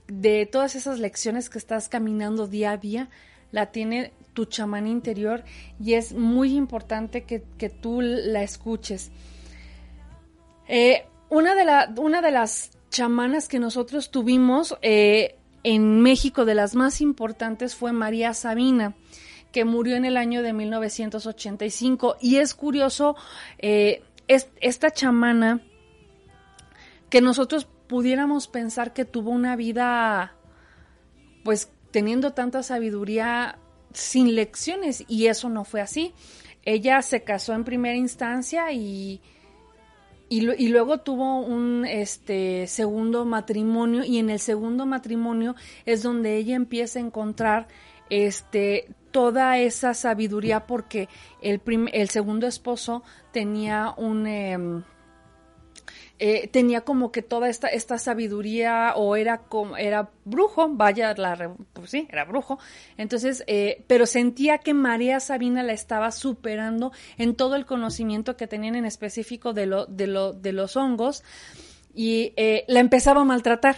de 0.08 0.46
todas 0.46 0.75
esas 0.75 1.00
lecciones 1.00 1.50
que 1.50 1.58
estás 1.58 1.89
caminando 1.89 2.48
día 2.48 2.72
a 2.72 2.77
día, 2.77 3.10
la 3.51 3.72
tiene 3.72 4.13
tu 4.34 4.46
chamán 4.46 4.86
interior 4.88 5.44
y 5.80 5.94
es 5.94 6.13
muy 6.13 6.56
importante 6.56 7.24
que, 7.24 7.44
que 7.58 7.70
tú 7.70 8.01
la 8.01 8.44
escuches. 8.44 9.12
Eh, 10.68 11.06
una, 11.30 11.56
de 11.56 11.65
la, 11.65 11.94
una 11.98 12.22
de 12.22 12.32
las 12.32 12.72
chamanas 12.89 13.48
que 13.48 13.60
nosotros 13.60 14.12
tuvimos 14.12 14.77
eh, 14.82 15.36
en 15.63 16.01
México, 16.01 16.46
de 16.46 16.56
las 16.56 16.75
más 16.75 17.01
importantes, 17.01 17.75
fue 17.75 17.92
María 17.92 18.34
Sabina, 18.34 18.96
que 19.56 19.64
murió 19.64 19.96
en 19.96 20.04
el 20.04 20.18
año 20.18 20.42
de 20.42 20.52
1985. 20.52 22.18
Y 22.20 22.40
es 22.40 22.54
curioso, 22.54 23.16
eh, 23.58 24.04
es, 24.28 24.50
esta 24.60 24.92
chamana, 24.92 25.62
que 27.10 27.22
nosotros 27.22 27.66
pudiéramos 27.88 28.50
pensar 28.50 28.92
que 28.92 29.06
tuvo 29.06 29.32
una 29.32 29.56
vida, 29.56 30.36
pues 31.46 31.72
teniendo 31.92 32.34
tanta 32.34 32.64
sabiduría 32.64 33.58
sin 33.94 34.36
lecciones, 34.36 35.06
y 35.08 35.28
eso 35.28 35.48
no 35.48 35.64
fue 35.64 35.80
así. 35.80 36.14
Ella 36.64 37.02
se 37.02 37.24
casó 37.24 37.54
en 37.54 37.64
primera 37.64 37.96
instancia 37.96 38.74
y 38.74 39.22
y, 40.28 40.50
y 40.62 40.68
luego 40.70 40.98
tuvo 40.98 41.42
un 41.42 41.86
este 41.86 42.66
segundo 42.66 43.26
matrimonio 43.26 44.04
y 44.04 44.18
en 44.18 44.32
el 44.32 44.40
segundo 44.40 44.88
matrimonio 44.88 45.56
es 45.86 46.02
donde 46.02 46.36
ella 46.36 46.56
empieza 46.56 46.98
a 46.98 47.04
encontrar 47.04 47.68
este 48.10 48.88
toda 49.15 49.57
esa 49.60 49.93
sabiduría 49.93 50.67
porque 50.67 51.07
el 51.41 51.62
el 51.93 52.10
segundo 52.10 52.48
esposo 52.48 53.01
tenía 53.31 53.93
un 53.95 54.27
em, 54.27 54.84
eh, 56.19 56.50
tenía 56.50 56.81
como 56.81 57.13
que 57.13 57.22
toda 57.22 57.48
esta, 57.48 57.69
esta 57.69 57.98
sabiduría 57.98 58.91
o 58.98 59.15
era 59.15 59.43
era 59.79 60.10
brujo, 60.25 60.67
vaya 60.67 61.13
la 61.13 61.55
pues 61.72 61.91
sí, 61.91 62.10
era 62.12 62.25
brujo. 62.25 62.60
Entonces, 62.98 63.45
eh, 63.48 63.86
pero 63.88 64.05
sentía 64.05 64.57
que 64.57 64.74
María 64.74 65.22
Sabina 65.22 65.63
la 65.63 65.72
estaba 65.72 66.12
superando 66.12 66.91
en 67.17 67.36
todo 67.36 67.55
el 67.55 67.65
conocimiento 67.65 68.36
que 68.36 68.48
tenían 68.48 68.75
en 68.75 68.84
específico 68.84 69.53
de 69.53 69.65
lo, 69.65 69.86
de 69.86 70.07
lo, 70.07 70.34
de 70.34 70.51
los 70.51 70.75
hongos 70.75 71.24
y 71.93 72.34
eh, 72.36 72.65
la 72.67 72.81
empezaba 72.81 73.22
a 73.22 73.24
maltratar, 73.24 73.77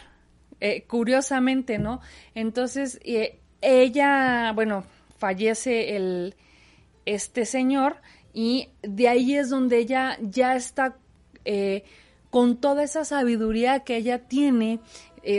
curiosamente, 0.88 1.78
¿no? 1.78 2.02
Entonces, 2.34 3.00
ella, 3.62 4.52
bueno, 4.56 4.84
fallece 5.18 5.96
el 5.96 6.36
este 7.06 7.46
señor 7.46 7.98
y 8.34 8.70
de 8.82 9.08
ahí 9.08 9.36
es 9.36 9.50
donde 9.50 9.78
ella 9.80 10.18
ya 10.22 10.56
está 10.56 10.98
eh, 11.46 11.84
con 12.30 12.58
toda 12.58 12.84
esa 12.84 13.06
sabiduría 13.06 13.80
que 13.80 13.96
ella 13.96 14.28
tiene, 14.28 14.80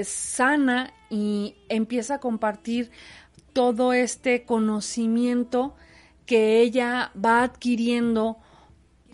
sana 0.04 0.92
y 1.10 1.54
empieza 1.68 2.16
a 2.16 2.20
compartir 2.20 2.90
todo 3.52 3.92
este 3.92 4.44
conocimiento 4.44 5.74
que 6.26 6.60
ella 6.60 7.12
va 7.14 7.42
adquiriendo 7.42 8.38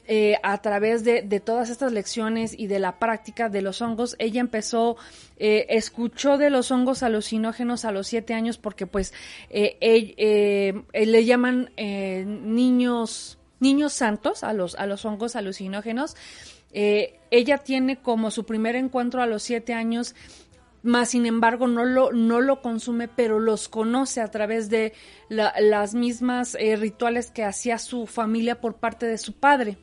eh, 0.07 0.37
a 0.43 0.61
través 0.61 1.05
de, 1.05 1.23
de, 1.23 1.41
todas 1.41 1.71
estas 1.71 1.93
lecciones 1.93 2.55
y 2.59 2.67
de 2.67 2.79
la 2.79 2.99
práctica 2.99 3.49
de 3.49 3.63
los 3.63 3.81
hongos, 3.81 4.17
ella 4.19 4.41
empezó, 4.41 4.97
eh, 5.39 5.67
escuchó 5.71 6.39
de 6.39 6.51
los 6.51 6.71
hongos 6.71 7.03
alucinógenos 7.03 7.85
a 7.85 7.93
los 7.93 8.07
siete 8.07 8.35
años 8.35 8.59
porque 8.59 8.87
pues 8.87 9.13
eh, 9.51 9.77
eh 9.81 11.07
le 11.07 11.25
llaman 11.25 11.71
niños, 11.77 13.39
niños 13.61 13.93
santos 13.93 14.45
a 14.45 14.53
los, 14.53 14.75
a 14.75 14.87
los 14.87 15.05
hongos 15.05 15.37
alucinógenos. 15.37 16.17
ella 16.73 17.59
tiene 17.59 17.97
como 17.97 18.31
su 18.31 18.45
primer 18.45 18.77
encuentro 18.77 19.23
a 19.23 19.27
los 19.27 19.43
siete 19.43 19.75
años 19.75 20.15
más 20.85 21.09
sin 21.11 21.25
embargo 21.25 21.67
no 21.67 21.85
lo, 21.85 22.13
no 22.13 22.43
lo 22.43 22.61
consume, 22.61 23.09
pero 23.09 23.41
los 23.41 23.69
conoce 23.69 24.21
a 24.21 24.31
través 24.31 24.69
de 24.69 24.93
la, 25.31 25.55
las 25.59 25.95
mismas 25.95 26.55
eh, 26.61 26.77
rituales 26.77 27.31
que 27.31 27.43
hacía 27.43 27.79
su 27.79 28.07
familia 28.07 28.61
por 28.61 28.75
parte 28.75 29.07
de 29.07 29.17
su 29.17 29.33
padre. 29.33 29.79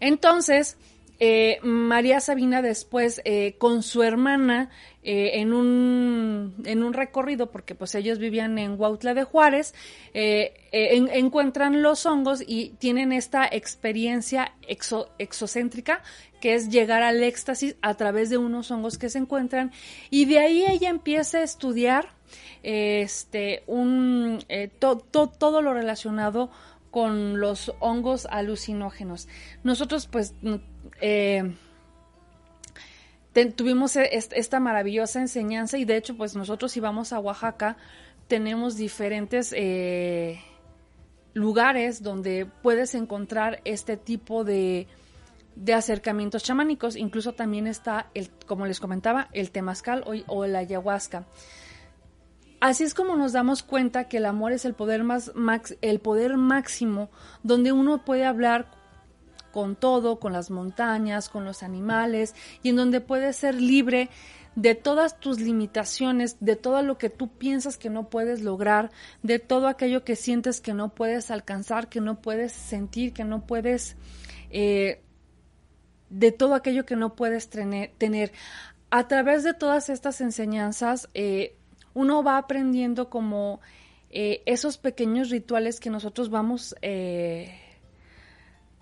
Entonces, 0.00 0.76
eh, 1.18 1.60
María 1.62 2.20
Sabina 2.20 2.60
después 2.60 3.22
eh, 3.24 3.54
con 3.56 3.82
su 3.82 4.02
hermana 4.02 4.68
eh, 5.02 5.40
en, 5.40 5.54
un, 5.54 6.54
en 6.66 6.82
un 6.82 6.92
recorrido, 6.92 7.50
porque 7.50 7.74
pues 7.74 7.94
ellos 7.94 8.18
vivían 8.18 8.58
en 8.58 8.78
Huautla 8.78 9.14
de 9.14 9.24
Juárez, 9.24 9.74
encuentran 10.12 11.80
los 11.80 12.04
hongos 12.04 12.42
y 12.46 12.70
tienen 12.78 13.12
esta 13.12 13.46
experiencia 13.46 14.52
exocéntrica 15.18 16.02
que 16.40 16.54
es 16.54 16.68
llegar 16.68 17.02
al 17.02 17.22
éxtasis 17.22 17.76
a 17.80 17.94
través 17.94 18.28
de 18.28 18.36
unos 18.36 18.70
hongos 18.70 18.98
que 18.98 19.08
se 19.08 19.18
encuentran. 19.18 19.72
Y 20.10 20.26
de 20.26 20.40
ahí 20.40 20.64
ella 20.68 20.90
empieza 20.90 21.38
a 21.38 21.42
estudiar 21.42 22.14
este 22.62 23.62
un 23.66 24.44
todo 25.38 25.62
lo 25.62 25.72
relacionado 25.72 26.50
con 26.96 27.40
los 27.40 27.74
hongos 27.78 28.26
alucinógenos. 28.30 29.28
Nosotros 29.62 30.06
pues 30.06 30.34
eh, 31.02 31.52
tuvimos 33.54 33.96
e, 33.96 34.08
esta 34.14 34.60
maravillosa 34.60 35.20
enseñanza 35.20 35.76
y 35.76 35.84
de 35.84 35.98
hecho 35.98 36.16
pues 36.16 36.34
nosotros 36.34 36.72
si 36.72 36.80
vamos 36.80 37.12
a 37.12 37.20
Oaxaca 37.20 37.76
tenemos 38.28 38.78
diferentes 38.78 39.52
eh, 39.54 40.40
lugares 41.34 42.02
donde 42.02 42.46
puedes 42.62 42.94
encontrar 42.94 43.60
este 43.66 43.98
tipo 43.98 44.42
de, 44.42 44.86
de 45.54 45.74
acercamientos 45.74 46.44
chamánicos. 46.44 46.96
Incluso 46.96 47.34
también 47.34 47.66
está, 47.66 48.08
el, 48.14 48.30
como 48.46 48.64
les 48.64 48.80
comentaba, 48.80 49.28
el 49.34 49.50
temazcal 49.50 50.02
o, 50.06 50.14
o 50.34 50.46
el 50.46 50.56
ayahuasca. 50.56 51.26
Así 52.60 52.84
es 52.84 52.94
como 52.94 53.16
nos 53.16 53.32
damos 53.32 53.62
cuenta 53.62 54.08
que 54.08 54.16
el 54.16 54.26
amor 54.26 54.52
es 54.52 54.64
el 54.64 54.74
poder 54.74 55.04
más 55.04 55.30
el 55.82 56.00
poder 56.00 56.36
máximo 56.36 57.10
donde 57.42 57.72
uno 57.72 58.04
puede 58.04 58.24
hablar 58.24 58.70
con 59.52 59.76
todo, 59.76 60.18
con 60.18 60.32
las 60.32 60.50
montañas, 60.50 61.28
con 61.28 61.44
los 61.44 61.62
animales 61.62 62.34
y 62.62 62.70
en 62.70 62.76
donde 62.76 63.00
puedes 63.00 63.36
ser 63.36 63.54
libre 63.54 64.10
de 64.54 64.74
todas 64.74 65.20
tus 65.20 65.38
limitaciones, 65.38 66.38
de 66.40 66.56
todo 66.56 66.82
lo 66.82 66.98
que 66.98 67.10
tú 67.10 67.28
piensas 67.28 67.76
que 67.76 67.90
no 67.90 68.08
puedes 68.08 68.42
lograr, 68.42 68.90
de 69.22 69.38
todo 69.38 69.68
aquello 69.68 70.02
que 70.02 70.16
sientes 70.16 70.60
que 70.62 70.72
no 70.72 70.94
puedes 70.94 71.30
alcanzar, 71.30 71.88
que 71.88 72.00
no 72.00 72.20
puedes 72.20 72.52
sentir, 72.52 73.12
que 73.12 73.24
no 73.24 73.46
puedes, 73.46 73.96
eh, 74.50 75.02
de 76.08 76.32
todo 76.32 76.54
aquello 76.54 76.86
que 76.86 76.96
no 76.96 77.14
puedes 77.14 77.50
tener. 77.50 78.32
A 78.90 79.08
través 79.08 79.44
de 79.44 79.52
todas 79.52 79.90
estas 79.90 80.22
enseñanzas, 80.22 81.10
eh, 81.12 81.56
uno 81.96 82.22
va 82.22 82.36
aprendiendo 82.36 83.08
como 83.08 83.58
eh, 84.10 84.42
esos 84.44 84.76
pequeños 84.76 85.30
rituales 85.30 85.80
que 85.80 85.88
nosotros 85.88 86.28
vamos 86.28 86.76
eh, 86.82 87.58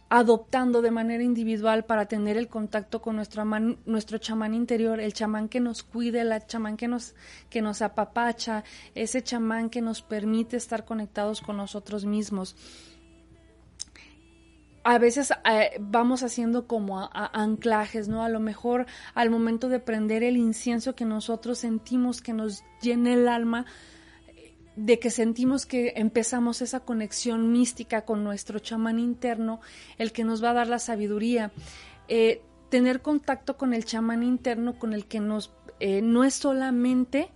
adoptando 0.09 0.83
de 0.83 0.91
manera 0.91 1.23
individual 1.23 1.85
para 1.85 2.07
tener 2.07 2.37
el 2.37 2.49
contacto 2.49 3.01
con 3.01 3.15
nuestro, 3.15 3.45
nuestro 3.87 4.19
chamán 4.19 4.53
interior, 4.53 4.99
el 4.99 5.13
chamán 5.13 5.49
que 5.49 5.61
nos 5.61 5.85
cuide, 5.85 6.23
el 6.23 6.45
chamán 6.45 6.77
que 6.77 6.89
nos, 6.89 7.15
que 7.51 7.63
nos 7.63 7.83
apapacha, 7.83 8.65
ese 8.97 9.23
chamán 9.23 9.71
que 9.71 9.81
nos 9.81 10.03
permite 10.03 10.57
estar 10.57 10.85
conectados 10.85 11.41
con 11.41 11.57
nosotros 11.57 12.05
mismos 12.05 12.57
a 14.85 14.99
veces 14.99 15.33
eh, 15.51 15.71
vamos 15.81 16.23
haciendo 16.23 16.67
como 16.67 17.09
anclajes, 17.13 18.07
¿no? 18.07 18.23
A 18.23 18.29
lo 18.29 18.39
mejor 18.39 18.87
al 19.15 19.31
momento 19.31 19.71
de 19.71 19.81
prender 19.81 20.23
el 20.23 20.37
incienso 20.37 20.95
que 20.95 21.07
nosotros 21.07 21.59
sentimos 21.59 22.21
que 22.21 22.35
nos 22.35 22.65
llena 22.83 23.15
el 23.15 23.27
alma, 23.27 23.65
de 24.77 24.99
que 24.99 25.11
sentimos 25.11 25.65
que 25.65 25.95
empezamos 25.97 26.61
esa 26.61 26.81
conexión 26.81 27.51
mística 27.51 28.03
con 28.03 28.25
nuestro 28.25 28.59
chamán 28.59 28.99
interno, 28.99 29.61
el 29.97 30.13
que 30.13 30.25
nos 30.25 30.45
va 30.45 30.51
a 30.51 30.55
dar 30.55 30.67
la 30.67 30.79
sabiduría. 30.79 31.51
Eh, 32.09 32.43
tener 32.69 33.01
contacto 33.01 33.57
con 33.57 33.73
el 33.73 33.87
chamán 33.87 34.23
interno 34.23 34.79
con 34.79 34.93
el 34.93 35.07
que 35.07 35.21
nos, 35.21 35.55
eh, 35.81 36.03
no 36.03 36.25
es 36.25 36.35
solamente 36.35 37.31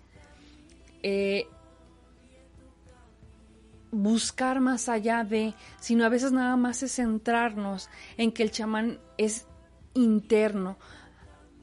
buscar 3.90 4.60
más 4.60 4.88
allá 4.88 5.24
de, 5.24 5.54
sino 5.80 6.04
a 6.04 6.08
veces 6.08 6.32
nada 6.32 6.56
más 6.56 6.82
es 6.82 6.96
centrarnos 6.96 7.88
en 8.16 8.32
que 8.32 8.42
el 8.42 8.50
chamán 8.50 9.00
es 9.16 9.46
interno. 9.94 10.78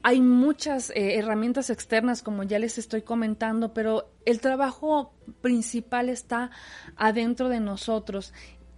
Hay 0.02 0.20
muchas 0.20 0.90
eh, 0.90 1.18
herramientas 1.18 1.68
externas, 1.70 2.22
como 2.22 2.44
ya 2.44 2.58
les 2.58 2.78
estoy 2.78 3.02
comentando, 3.02 3.74
pero 3.74 4.12
el 4.24 4.40
trabajo 4.40 5.14
principal 5.40 6.08
está 6.08 6.50
adentro 6.96 7.48
de 7.48 7.58
nosotros 7.60 8.32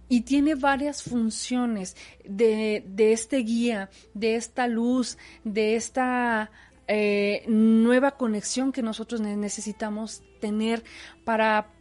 y 0.07 0.21
tiene 0.21 0.55
varias 0.55 1.03
funciones 1.03 1.95
de, 2.25 2.83
de 2.87 3.13
este 3.13 3.37
guía, 3.37 3.91
de 4.15 4.35
esta 4.35 4.67
luz, 4.67 5.19
de 5.43 5.75
esta 5.75 6.49
eh, 6.87 7.43
nueva 7.47 8.17
conexión 8.17 8.71
que 8.71 8.81
nosotros 8.81 9.21
necesitamos 9.21 10.23
tener 10.41 10.83
para 11.23 11.71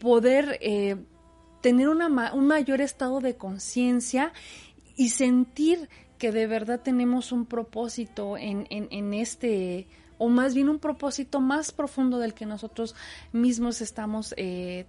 poder 0.00 0.58
eh, 0.60 0.96
tener 1.60 1.88
una, 1.88 2.32
un 2.34 2.46
mayor 2.46 2.80
estado 2.80 3.20
de 3.20 3.36
conciencia 3.36 4.32
y 4.96 5.10
sentir 5.10 5.88
que 6.18 6.32
de 6.32 6.46
verdad 6.46 6.80
tenemos 6.82 7.30
un 7.30 7.46
propósito 7.46 8.36
en, 8.36 8.66
en, 8.70 8.88
en 8.90 9.14
este 9.14 9.86
o 10.20 10.28
más 10.28 10.54
bien 10.54 10.68
un 10.68 10.78
propósito 10.78 11.40
más 11.40 11.72
profundo 11.72 12.18
del 12.18 12.34
que 12.34 12.44
nosotros 12.44 12.94
mismos 13.32 13.80
estamos 13.80 14.34
eh, 14.36 14.84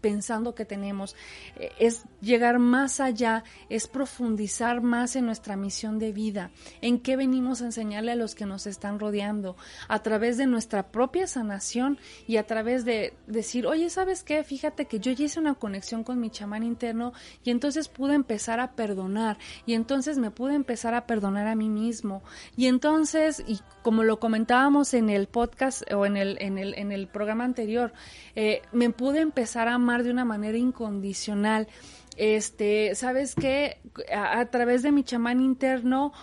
pensando 0.00 0.56
que 0.56 0.64
tenemos. 0.64 1.14
Eh, 1.54 1.70
es 1.78 2.02
llegar 2.20 2.58
más 2.58 2.98
allá, 2.98 3.44
es 3.68 3.86
profundizar 3.86 4.82
más 4.82 5.14
en 5.14 5.24
nuestra 5.24 5.56
misión 5.56 6.00
de 6.00 6.10
vida, 6.10 6.50
en 6.80 6.98
qué 6.98 7.16
venimos 7.16 7.62
a 7.62 7.66
enseñarle 7.66 8.10
a 8.10 8.16
los 8.16 8.34
que 8.34 8.44
nos 8.44 8.66
están 8.66 8.98
rodeando, 8.98 9.56
a 9.86 10.00
través 10.00 10.36
de 10.36 10.46
nuestra 10.46 10.88
propia 10.90 11.28
sanación 11.28 11.98
y 12.26 12.36
a 12.36 12.46
través 12.46 12.84
de 12.84 13.14
decir, 13.28 13.68
oye, 13.68 13.88
¿sabes 13.88 14.24
qué? 14.24 14.42
Fíjate 14.42 14.86
que 14.86 14.98
yo 14.98 15.12
ya 15.12 15.26
hice 15.26 15.38
una 15.38 15.54
conexión 15.54 16.02
con 16.02 16.18
mi 16.18 16.28
chamán 16.28 16.64
interno 16.64 17.12
y 17.44 17.50
entonces 17.50 17.86
pude 17.86 18.14
empezar 18.14 18.58
a 18.58 18.72
perdonar 18.72 19.38
y 19.64 19.74
entonces 19.74 20.18
me 20.18 20.32
pude 20.32 20.54
empezar 20.54 20.94
a 20.94 21.06
perdonar 21.06 21.46
a 21.46 21.54
mí 21.54 21.68
mismo 21.68 22.24
y 22.56 22.66
entonces, 22.66 23.44
y 23.46 23.60
como 23.82 24.02
lo 24.02 24.18
comentábamos 24.56 24.94
en 24.94 25.10
el 25.10 25.26
podcast 25.26 25.82
o 25.92 26.06
en 26.06 26.16
el, 26.16 26.38
en 26.40 26.56
el, 26.56 26.72
en 26.78 26.90
el 26.90 27.08
programa 27.08 27.44
anterior, 27.44 27.92
eh, 28.34 28.62
me 28.72 28.88
pude 28.88 29.20
empezar 29.20 29.68
a 29.68 29.74
amar 29.74 30.02
de 30.02 30.10
una 30.10 30.24
manera 30.24 30.56
incondicional. 30.56 31.68
Este, 32.16 32.94
¿sabes 32.94 33.34
qué? 33.34 33.82
A, 34.10 34.46
través 34.46 34.82
de 34.82 34.92
mi 34.92 35.04
chamán 35.04 35.42
interno 35.42 36.14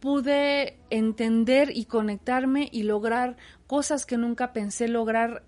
pude 0.00 0.76
entender 0.90 1.70
y 1.74 1.86
conectarme 1.86 2.68
y 2.70 2.82
lograr 2.82 3.38
cosas 3.66 4.04
que 4.04 4.18
nunca 4.18 4.52
pensé 4.52 4.86
lograr. 4.86 5.44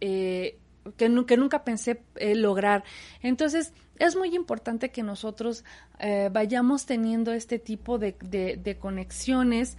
Eh, 0.00 0.60
que, 0.96 1.08
nunca 1.08 1.64
pensé 1.64 2.00
eh, 2.14 2.36
lograr. 2.36 2.84
Entonces, 3.22 3.72
es 3.98 4.14
muy 4.14 4.36
importante 4.36 4.90
que 4.90 5.02
nosotros 5.02 5.64
vayamos 6.30 6.86
teniendo 6.86 7.32
este 7.32 7.58
tipo 7.58 7.98
de, 7.98 8.12
de 8.22 8.78
conexiones 8.78 9.76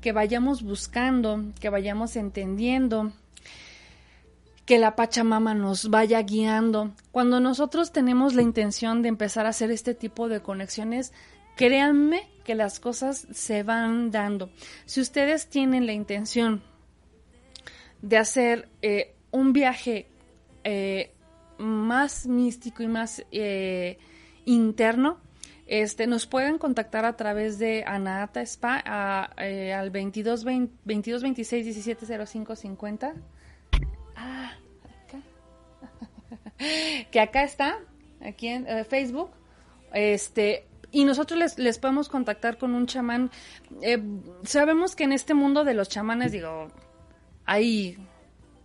que 0.00 0.12
vayamos 0.12 0.62
buscando, 0.62 1.44
que 1.60 1.70
vayamos 1.70 2.16
entendiendo, 2.16 3.12
que 4.64 4.78
la 4.78 4.96
Pachamama 4.96 5.54
nos 5.54 5.88
vaya 5.90 6.20
guiando. 6.22 6.92
Cuando 7.10 7.40
nosotros 7.40 7.90
tenemos 7.90 8.34
la 8.34 8.42
intención 8.42 9.02
de 9.02 9.08
empezar 9.08 9.46
a 9.46 9.50
hacer 9.50 9.70
este 9.70 9.94
tipo 9.94 10.28
de 10.28 10.40
conexiones, 10.40 11.12
créanme 11.56 12.28
que 12.44 12.54
las 12.54 12.78
cosas 12.78 13.26
se 13.32 13.62
van 13.62 14.10
dando. 14.10 14.50
Si 14.84 15.00
ustedes 15.00 15.48
tienen 15.48 15.86
la 15.86 15.92
intención 15.92 16.62
de 18.02 18.16
hacer 18.16 18.68
eh, 18.82 19.14
un 19.30 19.52
viaje 19.52 20.06
eh, 20.64 21.12
más 21.58 22.26
místico 22.26 22.82
y 22.82 22.88
más 22.88 23.24
eh, 23.32 23.98
interno, 24.44 25.18
Este, 25.68 26.06
nos 26.06 26.26
pueden 26.26 26.56
contactar 26.56 27.04
a 27.04 27.14
través 27.16 27.58
de 27.58 27.84
Anata 27.86 28.40
Spa 28.40 29.30
eh, 29.36 29.74
al 29.74 29.90
22, 29.90 30.42
20 30.42 30.74
22 30.86 31.22
26 31.22 31.64
17 31.66 32.26
05 32.26 32.56
50. 32.56 33.14
Ah, 34.16 34.52
acá. 35.04 35.20
que 37.10 37.20
acá 37.20 37.42
está, 37.42 37.78
aquí 38.22 38.48
en 38.48 38.66
eh, 38.66 38.84
Facebook. 38.84 39.30
Este, 39.92 40.66
y 40.90 41.04
nosotros 41.04 41.38
les, 41.38 41.58
les 41.58 41.78
podemos 41.78 42.08
contactar 42.08 42.56
con 42.56 42.74
un 42.74 42.86
chamán. 42.86 43.30
Eh, 43.82 44.02
sabemos 44.44 44.96
que 44.96 45.04
en 45.04 45.12
este 45.12 45.34
mundo 45.34 45.64
de 45.64 45.74
los 45.74 45.90
chamanes, 45.90 46.32
digo, 46.32 46.68
hay 47.44 47.98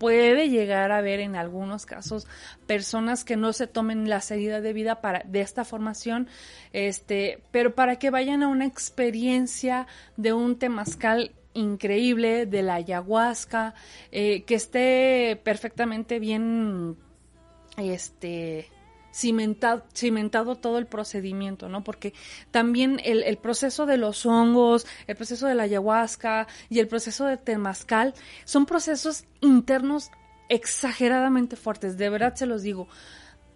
puede 0.04 0.50
llegar 0.50 0.92
a 0.92 0.98
haber 0.98 1.22
en 1.22 1.38
algunos 1.38 1.86
casos 1.86 2.28
personas 2.68 3.24
que 3.24 3.38
no 3.38 3.54
se 3.54 3.68
tomen 3.68 4.10
la 4.10 4.20
salida 4.20 4.60
de 4.60 4.74
vida 4.74 5.00
para 5.00 5.24
de 5.26 5.40
esta 5.40 5.64
formación 5.64 6.28
este 6.74 7.40
pero 7.52 7.74
para 7.74 7.96
que 7.96 8.10
vayan 8.10 8.44
a 8.44 8.50
una 8.50 8.66
experiencia 8.66 9.88
de 10.18 10.34
un 10.34 10.60
temazcal 10.60 11.32
increíble 11.54 12.46
de 12.46 12.64
la 12.64 12.74
ayahuasca 12.74 13.76
eh, 14.12 14.44
que 14.44 14.56
esté 14.56 15.40
perfectamente 15.42 16.20
bien 16.20 16.98
este 17.78 18.68
cimentado, 19.14 20.56
todo 20.56 20.78
el 20.78 20.88
procedimiento, 20.88 21.70
¿no? 21.70 21.84
Porque 21.84 22.14
también 22.52 23.00
el, 23.04 23.24
el, 23.24 23.38
proceso 23.38 23.86
de 23.86 23.98
los 23.98 24.26
hongos, 24.26 24.88
el 25.08 25.16
proceso 25.16 25.48
de 25.48 25.56
la 25.56 25.64
ayahuasca 25.64 26.48
y 26.70 26.80
el 26.80 26.88
proceso 26.88 27.26
de 27.26 27.38
temazcal 27.38 28.14
son 28.44 28.66
procesos 28.66 29.26
internos 29.42 30.10
exageradamente 30.50 31.56
fuertes, 31.56 31.98
de 31.98 32.10
verdad 32.10 32.36
se 32.36 32.46
los 32.46 32.64
digo. 32.64 32.88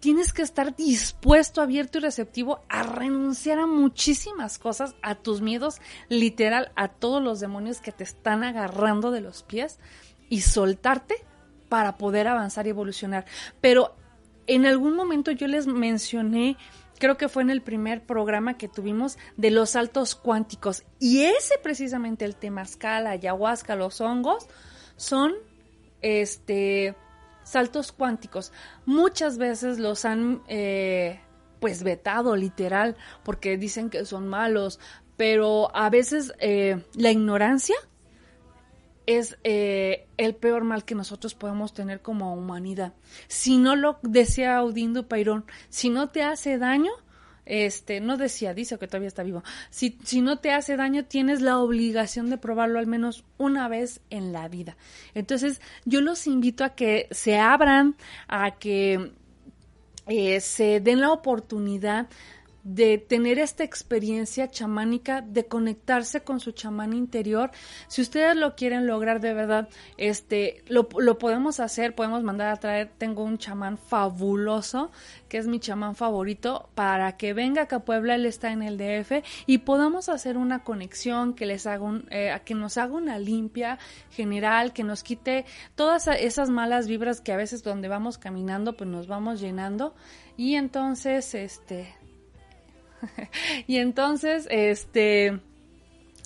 Tienes 0.00 0.32
que 0.32 0.42
estar 0.42 0.76
dispuesto, 0.76 1.60
abierto 1.60 1.98
y 1.98 2.02
receptivo 2.02 2.60
a 2.68 2.84
renunciar 2.84 3.58
a 3.58 3.66
muchísimas 3.66 4.58
cosas, 4.60 4.94
a 5.02 5.16
tus 5.16 5.40
miedos, 5.40 5.80
literal, 6.08 6.70
a 6.76 6.86
todos 6.86 7.20
los 7.20 7.40
demonios 7.40 7.80
que 7.80 7.90
te 7.90 8.04
están 8.04 8.44
agarrando 8.44 9.10
de 9.10 9.22
los 9.22 9.42
pies 9.42 9.80
y 10.28 10.42
soltarte 10.42 11.16
para 11.68 11.98
poder 11.98 12.28
avanzar 12.28 12.66
y 12.66 12.70
evolucionar. 12.70 13.26
Pero 13.60 13.96
en 14.48 14.66
algún 14.66 14.96
momento 14.96 15.30
yo 15.30 15.46
les 15.46 15.66
mencioné, 15.66 16.56
creo 16.98 17.16
que 17.16 17.28
fue 17.28 17.42
en 17.42 17.50
el 17.50 17.62
primer 17.62 18.04
programa 18.04 18.56
que 18.56 18.66
tuvimos 18.66 19.18
de 19.36 19.50
los 19.50 19.70
saltos 19.70 20.14
cuánticos. 20.14 20.82
Y 20.98 21.22
ese 21.22 21.58
precisamente 21.62 22.24
el 22.24 22.34
temazcal, 22.34 23.06
ayahuasca, 23.06 23.76
los 23.76 24.00
hongos, 24.00 24.48
son 24.96 25.34
este 26.00 26.96
saltos 27.44 27.92
cuánticos. 27.92 28.52
Muchas 28.84 29.38
veces 29.38 29.78
los 29.78 30.04
han 30.04 30.42
eh, 30.48 31.20
pues 31.60 31.82
vetado 31.82 32.34
literal 32.34 32.96
porque 33.24 33.56
dicen 33.56 33.90
que 33.90 34.04
son 34.04 34.28
malos, 34.28 34.80
pero 35.16 35.74
a 35.76 35.90
veces 35.90 36.32
eh, 36.40 36.84
la 36.94 37.10
ignorancia 37.10 37.76
es 39.08 39.38
eh, 39.42 40.06
el 40.18 40.34
peor 40.34 40.64
mal 40.64 40.84
que 40.84 40.94
nosotros 40.94 41.34
podemos 41.34 41.72
tener 41.72 42.02
como 42.02 42.34
humanidad. 42.34 42.92
Si 43.26 43.56
no 43.56 43.74
lo 43.74 43.98
decía 44.02 44.58
Audindo 44.58 45.08
Pairón, 45.08 45.46
si 45.70 45.88
no 45.88 46.10
te 46.10 46.22
hace 46.22 46.58
daño, 46.58 46.92
este, 47.46 48.00
no 48.00 48.18
decía, 48.18 48.52
dice 48.52 48.78
que 48.78 48.86
todavía 48.86 49.08
está 49.08 49.22
vivo, 49.22 49.42
si, 49.70 49.98
si 50.04 50.20
no 50.20 50.40
te 50.40 50.52
hace 50.52 50.76
daño, 50.76 51.06
tienes 51.06 51.40
la 51.40 51.58
obligación 51.58 52.28
de 52.28 52.36
probarlo 52.36 52.78
al 52.78 52.86
menos 52.86 53.24
una 53.38 53.66
vez 53.66 54.02
en 54.10 54.32
la 54.32 54.46
vida. 54.46 54.76
Entonces, 55.14 55.62
yo 55.86 56.02
los 56.02 56.26
invito 56.26 56.62
a 56.62 56.74
que 56.74 57.08
se 57.10 57.38
abran, 57.38 57.96
a 58.28 58.58
que 58.58 59.12
eh, 60.06 60.40
se 60.42 60.80
den 60.80 61.00
la 61.00 61.12
oportunidad 61.12 62.08
de 62.68 62.98
tener 62.98 63.38
esta 63.38 63.64
experiencia 63.64 64.50
chamánica, 64.50 65.22
de 65.22 65.46
conectarse 65.46 66.20
con 66.20 66.38
su 66.38 66.52
chamán 66.52 66.92
interior. 66.92 67.50
Si 67.88 68.02
ustedes 68.02 68.36
lo 68.36 68.56
quieren 68.56 68.86
lograr 68.86 69.20
de 69.20 69.32
verdad, 69.32 69.70
este, 69.96 70.62
lo, 70.68 70.86
lo, 70.98 71.16
podemos 71.16 71.60
hacer, 71.60 71.94
podemos 71.94 72.22
mandar 72.22 72.48
a 72.48 72.56
traer, 72.56 72.90
tengo 72.98 73.24
un 73.24 73.38
chamán 73.38 73.78
fabuloso, 73.78 74.90
que 75.30 75.38
es 75.38 75.46
mi 75.46 75.60
chamán 75.60 75.94
favorito, 75.94 76.68
para 76.74 77.16
que 77.16 77.32
venga 77.32 77.62
acá 77.62 77.76
a 77.76 77.84
Puebla, 77.86 78.16
él 78.16 78.26
está 78.26 78.52
en 78.52 78.62
el 78.62 78.76
DF, 78.76 79.24
y 79.46 79.58
podamos 79.58 80.10
hacer 80.10 80.36
una 80.36 80.62
conexión, 80.62 81.32
que 81.32 81.46
les 81.46 81.66
haga 81.66 81.82
un, 81.82 82.06
eh, 82.10 82.38
que 82.44 82.54
nos 82.54 82.76
haga 82.76 82.92
una 82.92 83.18
limpia 83.18 83.78
general, 84.10 84.74
que 84.74 84.84
nos 84.84 85.02
quite 85.02 85.46
todas 85.74 86.06
esas 86.06 86.50
malas 86.50 86.86
vibras 86.86 87.22
que 87.22 87.32
a 87.32 87.36
veces 87.36 87.62
donde 87.62 87.88
vamos 87.88 88.18
caminando, 88.18 88.76
pues 88.76 88.90
nos 88.90 89.06
vamos 89.06 89.40
llenando. 89.40 89.94
Y 90.36 90.54
entonces, 90.54 91.34
este, 91.34 91.97
y 93.66 93.76
entonces, 93.76 94.46
este, 94.50 95.40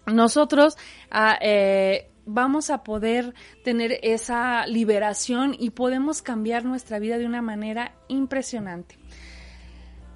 nosotros 0.07 0.77
ah, 1.11 1.39
eh, 1.41 2.11
vamos 2.27 2.71
a 2.71 2.83
poder 2.83 3.35
tener 3.65 3.99
esa 4.03 4.67
liberación 4.67 5.57
y 5.59 5.71
podemos 5.71 6.23
cambiar 6.23 6.65
nuestra 6.65 6.99
vida 6.99 7.19
de 7.19 7.27
una 7.27 7.43
manera 7.43 7.95
impresionante. 8.09 8.99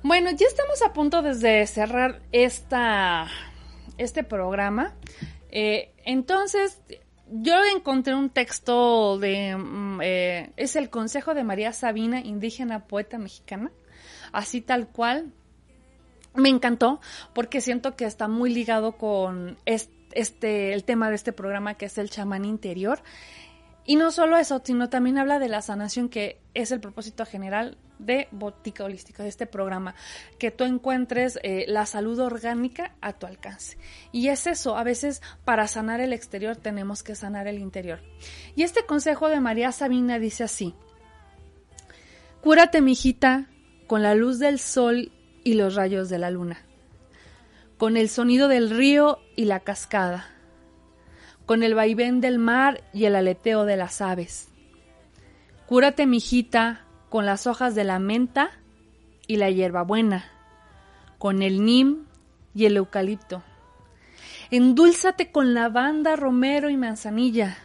Bueno, 0.03 0.31
ya 0.31 0.47
estamos 0.47 0.83
a 0.83 0.93
punto 0.93 1.23
de 1.23 1.67
cerrar 1.67 2.23
esta, 2.31 3.27
este 3.99 4.23
programa. 4.23 4.95
Eh, 5.51 5.95
entonces, 6.05 6.81
yo 7.29 7.55
encontré 7.75 8.15
un 8.15 8.31
texto 8.31 9.19
de, 9.19 9.57
mm, 9.57 10.01
eh, 10.03 10.53
es 10.57 10.77
el 10.77 10.91
Consejo 10.91 11.35
de 11.35 11.43
María 11.43 11.73
Sabina, 11.73 12.21
indígena 12.21 12.87
poeta 12.87 13.19
mexicana, 13.19 13.73
así 14.33 14.61
tal 14.61 14.89
cual, 14.89 15.33
me 16.37 16.49
encantó 16.49 17.01
porque 17.33 17.61
siento 17.61 17.97
que 17.97 18.05
está 18.05 18.29
muy 18.29 18.53
ligado 18.53 18.93
con 18.93 19.59
este, 19.65 20.73
el 20.73 20.85
tema 20.85 21.09
de 21.09 21.17
este 21.17 21.33
programa 21.33 21.75
que 21.75 21.87
es 21.87 21.99
el 21.99 22.11
chamán 22.11 22.45
interior. 22.45 23.01
Y 23.85 23.97
no 23.97 24.11
solo 24.11 24.37
eso, 24.37 24.61
sino 24.65 24.89
también 24.89 25.17
habla 25.17 25.39
de 25.39 25.49
la 25.49 25.63
sanación 25.63 26.09
que 26.09 26.41
es 26.55 26.73
el 26.73 26.81
propósito 26.81 27.25
general 27.25 27.79
de 27.99 28.29
Botica 28.31 28.85
Holística, 28.85 29.23
de 29.23 29.29
este 29.29 29.47
programa, 29.47 29.95
que 30.39 30.51
tú 30.51 30.65
encuentres 30.65 31.39
eh, 31.43 31.65
la 31.69 31.87
salud 31.87 32.19
orgánica 32.19 32.95
a 33.01 33.13
tu 33.13 33.27
alcance. 33.27 33.79
Y 34.13 34.29
es 34.29 34.47
eso, 34.47 34.77
a 34.77 34.83
veces 34.83 35.23
para 35.45 35.69
sanar 35.69 36.01
el 36.01 36.13
exterior 36.13 36.57
tenemos 36.57 37.03
que 37.03 37.15
sanar 37.15 37.47
el 37.47 37.59
interior. 37.59 38.01
Y 38.55 38.65
este 38.65 38.85
consejo 38.85 39.29
de 39.29 39.41
María 39.41 39.71
Sabina 39.73 40.19
dice 40.19 40.45
así, 40.45 40.75
cúrate, 42.43 42.81
mijita, 42.81 43.47
con 43.87 44.03
la 44.03 44.15
luz 44.15 44.39
del 44.39 44.59
sol 44.59 45.13
y 45.47 45.55
los 45.55 45.77
rayos 45.77 46.09
de 46.09 46.19
la 46.19 46.33
luna, 46.33 46.59
con 47.79 47.97
el 47.97 48.09
sonido 48.09 48.49
del 48.49 48.69
río 48.69 49.21
y 49.37 49.45
la 49.45 49.61
cascada, 49.61 50.29
con 51.47 51.63
el 51.63 51.77
vaivén 51.77 52.21
del 52.21 52.41
mar 52.41 52.83
y 52.93 53.05
el 53.05 53.15
aleteo 53.15 53.65
de 53.65 53.77
las 53.77 54.01
aves. 54.01 54.49
Cúrate, 55.69 56.05
mijita, 56.05 56.85
con 57.11 57.27
las 57.27 57.47
hojas 57.47 57.77
de 57.77 57.85
la 57.85 58.01
menta 58.01 58.51
y 59.29 59.37
la 59.37 59.49
hierbabuena, 59.49 60.25
con 61.19 61.43
el 61.43 61.65
nim 61.65 62.07
y 62.53 62.65
el 62.65 62.79
eucalipto. 62.79 63.45
Endúlzate 64.51 65.31
con 65.31 65.55
lavanda, 65.55 66.17
romero 66.17 66.71
y 66.71 66.77
manzanilla. 66.77 67.57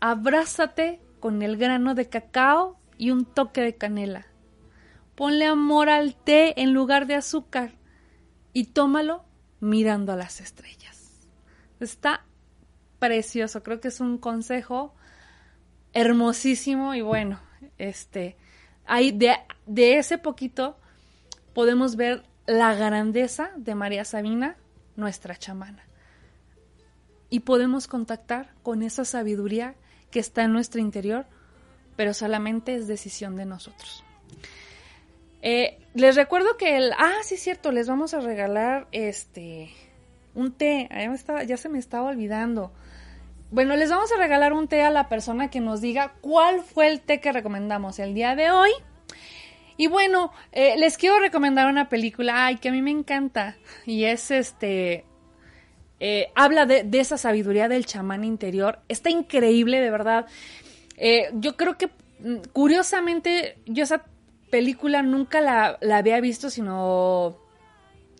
Abrázate 0.00 1.00
con 1.18 1.40
el 1.40 1.56
grano 1.56 1.94
de 1.94 2.10
cacao 2.10 2.76
y 2.98 3.10
un 3.10 3.24
toque 3.24 3.62
de 3.62 3.74
canela. 3.74 4.29
Ponle 5.20 5.44
amor 5.44 5.90
al 5.90 6.14
té 6.14 6.62
en 6.62 6.72
lugar 6.72 7.06
de 7.06 7.14
azúcar 7.14 7.74
y 8.54 8.64
tómalo 8.64 9.22
mirando 9.60 10.12
a 10.12 10.16
las 10.16 10.40
estrellas. 10.40 11.28
Está 11.78 12.24
precioso, 12.98 13.62
creo 13.62 13.82
que 13.82 13.88
es 13.88 14.00
un 14.00 14.16
consejo 14.16 14.94
hermosísimo 15.92 16.94
y 16.94 17.02
bueno, 17.02 17.38
este, 17.76 18.38
ahí 18.86 19.12
de, 19.12 19.36
de 19.66 19.98
ese 19.98 20.16
poquito 20.16 20.78
podemos 21.52 21.96
ver 21.96 22.24
la 22.46 22.74
grandeza 22.74 23.50
de 23.58 23.74
María 23.74 24.06
Sabina, 24.06 24.56
nuestra 24.96 25.36
chamana. 25.36 25.84
Y 27.28 27.40
podemos 27.40 27.88
contactar 27.88 28.54
con 28.62 28.82
esa 28.82 29.04
sabiduría 29.04 29.74
que 30.10 30.20
está 30.20 30.44
en 30.44 30.54
nuestro 30.54 30.80
interior, 30.80 31.26
pero 31.94 32.14
solamente 32.14 32.74
es 32.74 32.88
decisión 32.88 33.36
de 33.36 33.44
nosotros. 33.44 34.02
Eh, 35.42 35.78
les 35.94 36.16
recuerdo 36.16 36.56
que 36.56 36.76
el. 36.76 36.92
Ah, 36.92 37.18
sí, 37.22 37.34
es 37.34 37.42
cierto, 37.42 37.72
les 37.72 37.88
vamos 37.88 38.14
a 38.14 38.20
regalar 38.20 38.86
este. 38.92 39.70
Un 40.34 40.52
té. 40.52 40.88
Ya, 41.46 41.56
se 41.56 41.68
me 41.68 41.78
estaba 41.78 42.08
olvidando. 42.08 42.72
Bueno, 43.50 43.74
les 43.76 43.90
vamos 43.90 44.12
a 44.12 44.16
regalar 44.16 44.52
un 44.52 44.68
té 44.68 44.82
a 44.82 44.90
la 44.90 45.08
persona 45.08 45.50
que 45.50 45.60
nos 45.60 45.80
diga 45.80 46.14
cuál 46.20 46.62
fue 46.62 46.86
el 46.86 47.00
té 47.00 47.20
que 47.20 47.32
recomendamos 47.32 47.98
el 47.98 48.14
día 48.14 48.36
de 48.36 48.50
hoy. 48.50 48.70
Y 49.76 49.88
bueno, 49.88 50.30
eh, 50.52 50.76
les 50.76 50.98
quiero 50.98 51.18
recomendar 51.18 51.66
una 51.66 51.88
película, 51.88 52.46
ay, 52.46 52.58
que 52.58 52.68
a 52.68 52.72
mí 52.72 52.82
me 52.82 52.90
encanta. 52.90 53.56
Y 53.86 54.04
es 54.04 54.30
este. 54.30 55.04
Eh, 55.98 56.30
habla 56.34 56.64
de, 56.64 56.88
esa 56.92 57.18
sabiduría 57.18 57.68
del 57.68 57.86
chamán 57.86 58.24
interior. 58.24 58.80
Está 58.88 59.10
increíble, 59.10 59.80
de 59.80 59.90
verdad. 59.90 60.26
Yo 61.32 61.56
creo 61.56 61.78
que, 61.78 61.88
mm, 62.20 62.36
curiosamente, 62.52 63.56
yo 63.66 63.84
esa 63.84 64.04
película 64.50 65.02
nunca 65.02 65.40
la, 65.40 65.78
la 65.80 65.98
había 65.98 66.20
visto, 66.20 66.50
sino 66.50 67.36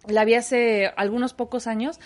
la 0.07 0.25
vi 0.25 0.35
hace 0.35 0.87
algunos 0.97 1.35
pocos 1.35 1.67
años, 1.67 2.01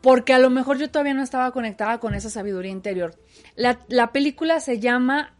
porque 0.00 0.32
a 0.32 0.38
lo 0.38 0.50
mejor 0.50 0.78
yo 0.78 0.90
todavía 0.90 1.14
no 1.14 1.22
estaba 1.22 1.50
conectada 1.50 1.98
con 1.98 2.14
esa 2.14 2.30
sabiduría 2.30 2.70
interior. 2.70 3.14
La, 3.54 3.80
la 3.88 4.12
película 4.12 4.60
se 4.60 4.78
llama 4.80 5.34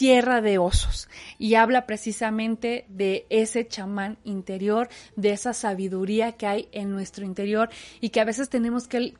Tierra 0.00 0.40
de 0.40 0.56
Osos 0.56 1.10
y 1.38 1.56
habla 1.56 1.84
precisamente 1.84 2.86
de 2.88 3.26
ese 3.28 3.68
chamán 3.68 4.16
interior, 4.24 4.88
de 5.14 5.32
esa 5.32 5.52
sabiduría 5.52 6.32
que 6.32 6.46
hay 6.46 6.68
en 6.72 6.90
nuestro 6.90 7.26
interior 7.26 7.68
y 8.00 8.08
que 8.08 8.22
a 8.22 8.24
veces 8.24 8.48
tenemos 8.48 8.88
que, 8.88 9.12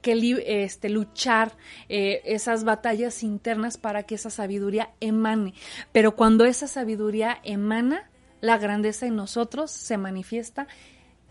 este, 0.47 0.89
luchar 0.89 1.55
eh, 1.91 2.23
esas 2.25 2.65
batallas 2.65 3.23
internas 3.23 3.77
para 3.77 4.05
que 4.05 4.15
esa 4.15 4.31
sabiduría 4.31 4.89
emane. 5.01 5.53
Pero 5.93 6.17
cuando 6.17 6.47
esa 6.47 6.67
sabiduría 6.67 7.41
emana, 7.45 8.11
la 8.41 8.57
grandeza 8.57 9.05
en 9.05 9.17
nosotros 9.17 9.71
se 9.71 9.99
manifiesta 9.99 10.67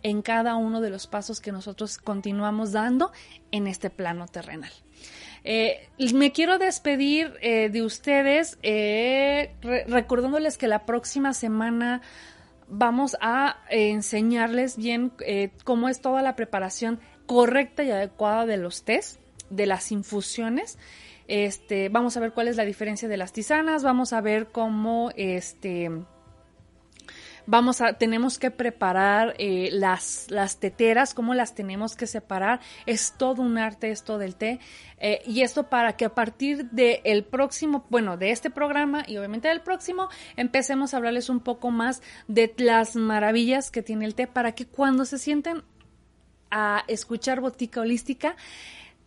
en 0.03 0.21
cada 0.21 0.57
uno 0.57 0.79
de 0.79 0.91
los 0.91 1.07
pasos 1.07 1.41
que 1.41 1.51
nosotros 1.51 1.97
continuamos 1.97 2.71
dando 2.71 3.11
en 3.49 3.65
este 3.65 3.89
plano 3.89 4.27
terrenal. 4.27 4.71
Eh, 5.43 5.87
me 6.13 6.31
quiero 6.31 6.57
despedir 6.57 7.33
eh, 7.41 7.69
de 7.69 7.83
ustedes 7.83 8.57
eh, 8.61 9.51
recordándoles 9.87 10.57
que 10.57 10.67
la 10.67 10.85
próxima 10.85 11.33
semana 11.33 12.01
vamos 12.67 13.17
a 13.21 13.57
enseñarles 13.69 14.77
bien 14.77 15.11
cómo 15.63 15.89
es 15.89 16.01
toda 16.01 16.21
la 16.21 16.35
preparación 16.35 16.99
correcta 17.25 17.83
y 17.83 17.91
adecuada 17.91 18.45
de 18.45 18.57
los 18.57 18.83
test, 18.83 19.19
de 19.49 19.65
las 19.65 19.91
infusiones. 19.91 20.77
Este, 21.27 21.89
vamos 21.89 22.17
a 22.17 22.19
ver 22.19 22.33
cuál 22.33 22.47
es 22.47 22.57
la 22.57 22.65
diferencia 22.65 23.07
de 23.07 23.17
las 23.17 23.33
tisanas, 23.33 23.83
vamos 23.83 24.13
a 24.13 24.21
ver 24.21 24.47
cómo 24.47 25.11
este 25.15 25.91
vamos 27.49 27.81
a, 27.81 27.93
tenemos 27.93 28.37
que 28.37 28.51
preparar 28.51 29.33
eh, 29.39 29.69
las, 29.71 30.27
las 30.29 30.59
teteras, 30.59 31.15
cómo 31.15 31.33
las 31.33 31.55
tenemos 31.55 31.95
que 31.95 32.05
separar. 32.05 32.59
Es 32.85 33.13
todo 33.17 33.41
un 33.41 33.57
arte 33.57 33.89
esto 33.89 34.19
del 34.19 34.35
té. 34.35 34.59
Eh, 34.99 35.21
y 35.25 35.41
esto 35.41 35.67
para 35.67 35.97
que 35.97 36.05
a 36.05 36.13
partir 36.13 36.69
del 36.69 37.23
próximo, 37.23 37.85
bueno, 37.89 38.17
de 38.17 38.29
este 38.31 38.51
programa 38.51 39.03
y 39.07 39.17
obviamente 39.17 39.47
del 39.47 39.61
próximo, 39.61 40.09
empecemos 40.35 40.93
a 40.93 40.97
hablarles 40.97 41.29
un 41.29 41.39
poco 41.39 41.71
más 41.71 42.03
de 42.27 42.53
las 42.57 42.95
maravillas 42.95 43.71
que 43.71 43.81
tiene 43.81 44.05
el 44.05 44.13
té 44.13 44.27
para 44.27 44.53
que 44.53 44.67
cuando 44.67 45.05
se 45.05 45.17
sienten 45.17 45.63
a 46.51 46.83
escuchar 46.87 47.41
Botica 47.41 47.81
Holística, 47.81 48.35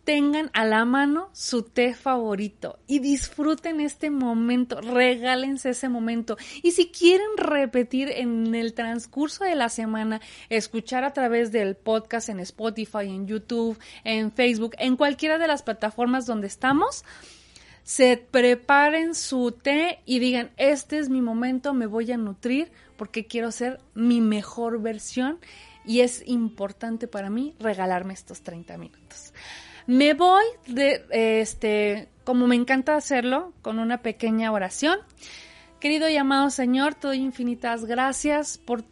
tengan 0.03 0.49
a 0.53 0.65
la 0.65 0.85
mano 0.85 1.29
su 1.33 1.63
té 1.63 1.93
favorito 1.93 2.77
y 2.87 2.99
disfruten 2.99 3.79
este 3.79 4.09
momento, 4.09 4.81
regálense 4.81 5.69
ese 5.69 5.89
momento. 5.89 6.37
Y 6.61 6.71
si 6.71 6.89
quieren 6.89 7.27
repetir 7.37 8.09
en 8.09 8.53
el 8.55 8.73
transcurso 8.73 9.43
de 9.43 9.55
la 9.55 9.69
semana, 9.69 10.21
escuchar 10.49 11.03
a 11.03 11.13
través 11.13 11.51
del 11.51 11.75
podcast 11.75 12.29
en 12.29 12.39
Spotify, 12.41 13.07
en 13.09 13.27
YouTube, 13.27 13.79
en 14.03 14.31
Facebook, 14.31 14.75
en 14.77 14.97
cualquiera 14.97 15.37
de 15.37 15.47
las 15.47 15.63
plataformas 15.63 16.25
donde 16.25 16.47
estamos, 16.47 17.05
se 17.83 18.17
preparen 18.17 19.13
su 19.15 19.51
té 19.51 19.99
y 20.05 20.19
digan, 20.19 20.51
este 20.57 20.99
es 20.99 21.09
mi 21.09 21.21
momento, 21.21 21.73
me 21.73 21.85
voy 21.85 22.11
a 22.11 22.17
nutrir 22.17 22.71
porque 22.97 23.25
quiero 23.25 23.51
ser 23.51 23.79
mi 23.93 24.21
mejor 24.21 24.81
versión 24.81 25.39
y 25.85 26.01
es 26.01 26.23
importante 26.25 27.07
para 27.07 27.29
mí 27.29 27.55
regalarme 27.59 28.13
estos 28.13 28.41
30 28.41 28.77
minutos. 28.77 29.33
Me 29.87 30.13
voy 30.13 30.43
de 30.67 31.05
este, 31.41 32.09
como 32.23 32.47
me 32.47 32.55
encanta 32.55 32.95
hacerlo, 32.95 33.53
con 33.61 33.79
una 33.79 34.01
pequeña 34.01 34.51
oración. 34.51 34.99
Querido 35.79 36.07
y 36.07 36.15
amado 36.15 36.49
Señor, 36.49 36.95
te 36.95 37.07
doy 37.07 37.17
infinitas 37.17 37.83
gracias 37.85 38.57
por 38.57 38.83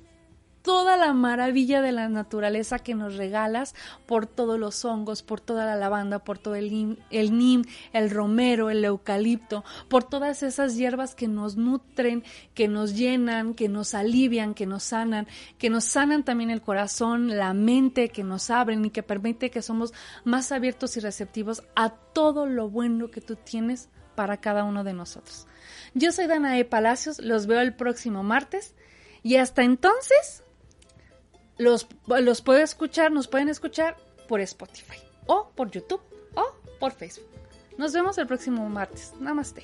toda 0.62 0.98
la 0.98 1.14
maravilla 1.14 1.82
de 1.82 1.92
la 1.92 2.10
naturaleza 2.10 2.80
que 2.80 2.96
nos 2.96 3.16
regalas, 3.16 3.76
por 4.06 4.28
todos 4.28 4.60
los 4.60 4.86
hongos, 4.86 5.24
por 5.24 5.42
toda 5.42 5.66
la 5.66 5.76
lavanda, 5.76 6.20
por 6.20 6.38
todo 6.38 6.56
el, 6.56 7.00
el 7.10 7.38
nim, 7.38 7.64
el 7.94 8.10
romero, 8.10 8.70
el 8.70 8.84
eucalipto, 8.84 9.64
por 9.90 10.04
todas 10.04 10.44
esas 10.44 10.76
hierbas 10.76 11.16
que 11.16 11.28
nos 11.28 11.58
nutren, 11.58 12.24
que 12.54 12.68
nos 12.68 12.96
llenan, 12.96 13.54
que 13.54 13.70
nos 13.70 13.94
alivian, 13.94 14.54
que 14.54 14.66
nos 14.66 14.84
sanan, 14.84 15.28
que 15.58 15.70
nos 15.70 15.86
sanan 15.86 16.24
también 16.24 16.50
el 16.50 16.62
corazón, 16.62 17.38
la 17.38 17.54
mente, 17.54 18.10
que 18.10 18.24
nos 18.24 18.50
abren 18.50 18.86
y 18.86 18.90
que 18.90 19.04
permite 19.04 19.50
que 19.50 19.62
somos 19.62 19.94
más 20.24 20.52
abiertos 20.52 20.98
y 20.98 21.00
receptivos 21.00 21.64
a 21.76 21.90
todo 21.90 22.46
lo 22.46 22.70
bueno 22.70 23.10
que 23.10 23.22
tú 23.22 23.36
tienes 23.36 23.90
para 24.16 24.38
cada 24.38 24.64
uno 24.64 24.84
de 24.84 24.94
nosotros. 24.94 25.48
Yo 25.94 26.12
soy 26.12 26.28
Danae 26.28 26.66
Palacios, 26.66 27.20
los 27.20 27.48
veo 27.48 27.62
el 27.62 27.74
próximo 27.74 28.24
martes 28.24 28.76
y 29.24 29.38
hasta 29.38 29.64
entonces 29.64 30.44
los, 31.62 31.88
los 32.08 32.44
escuchar, 32.64 33.12
nos 33.12 33.28
pueden 33.28 33.50
escuchar 33.50 33.96
por 34.28 34.42
Spotify 34.42 34.98
o 35.28 35.50
por 35.56 35.70
YouTube 35.70 36.02
o 36.36 36.56
por 36.80 36.92
Facebook. 36.92 37.28
Nos 37.78 37.94
vemos 37.94 38.18
el 38.18 38.28
próximo 38.28 38.68
martes. 38.70 39.14
Namaste. 39.20 39.64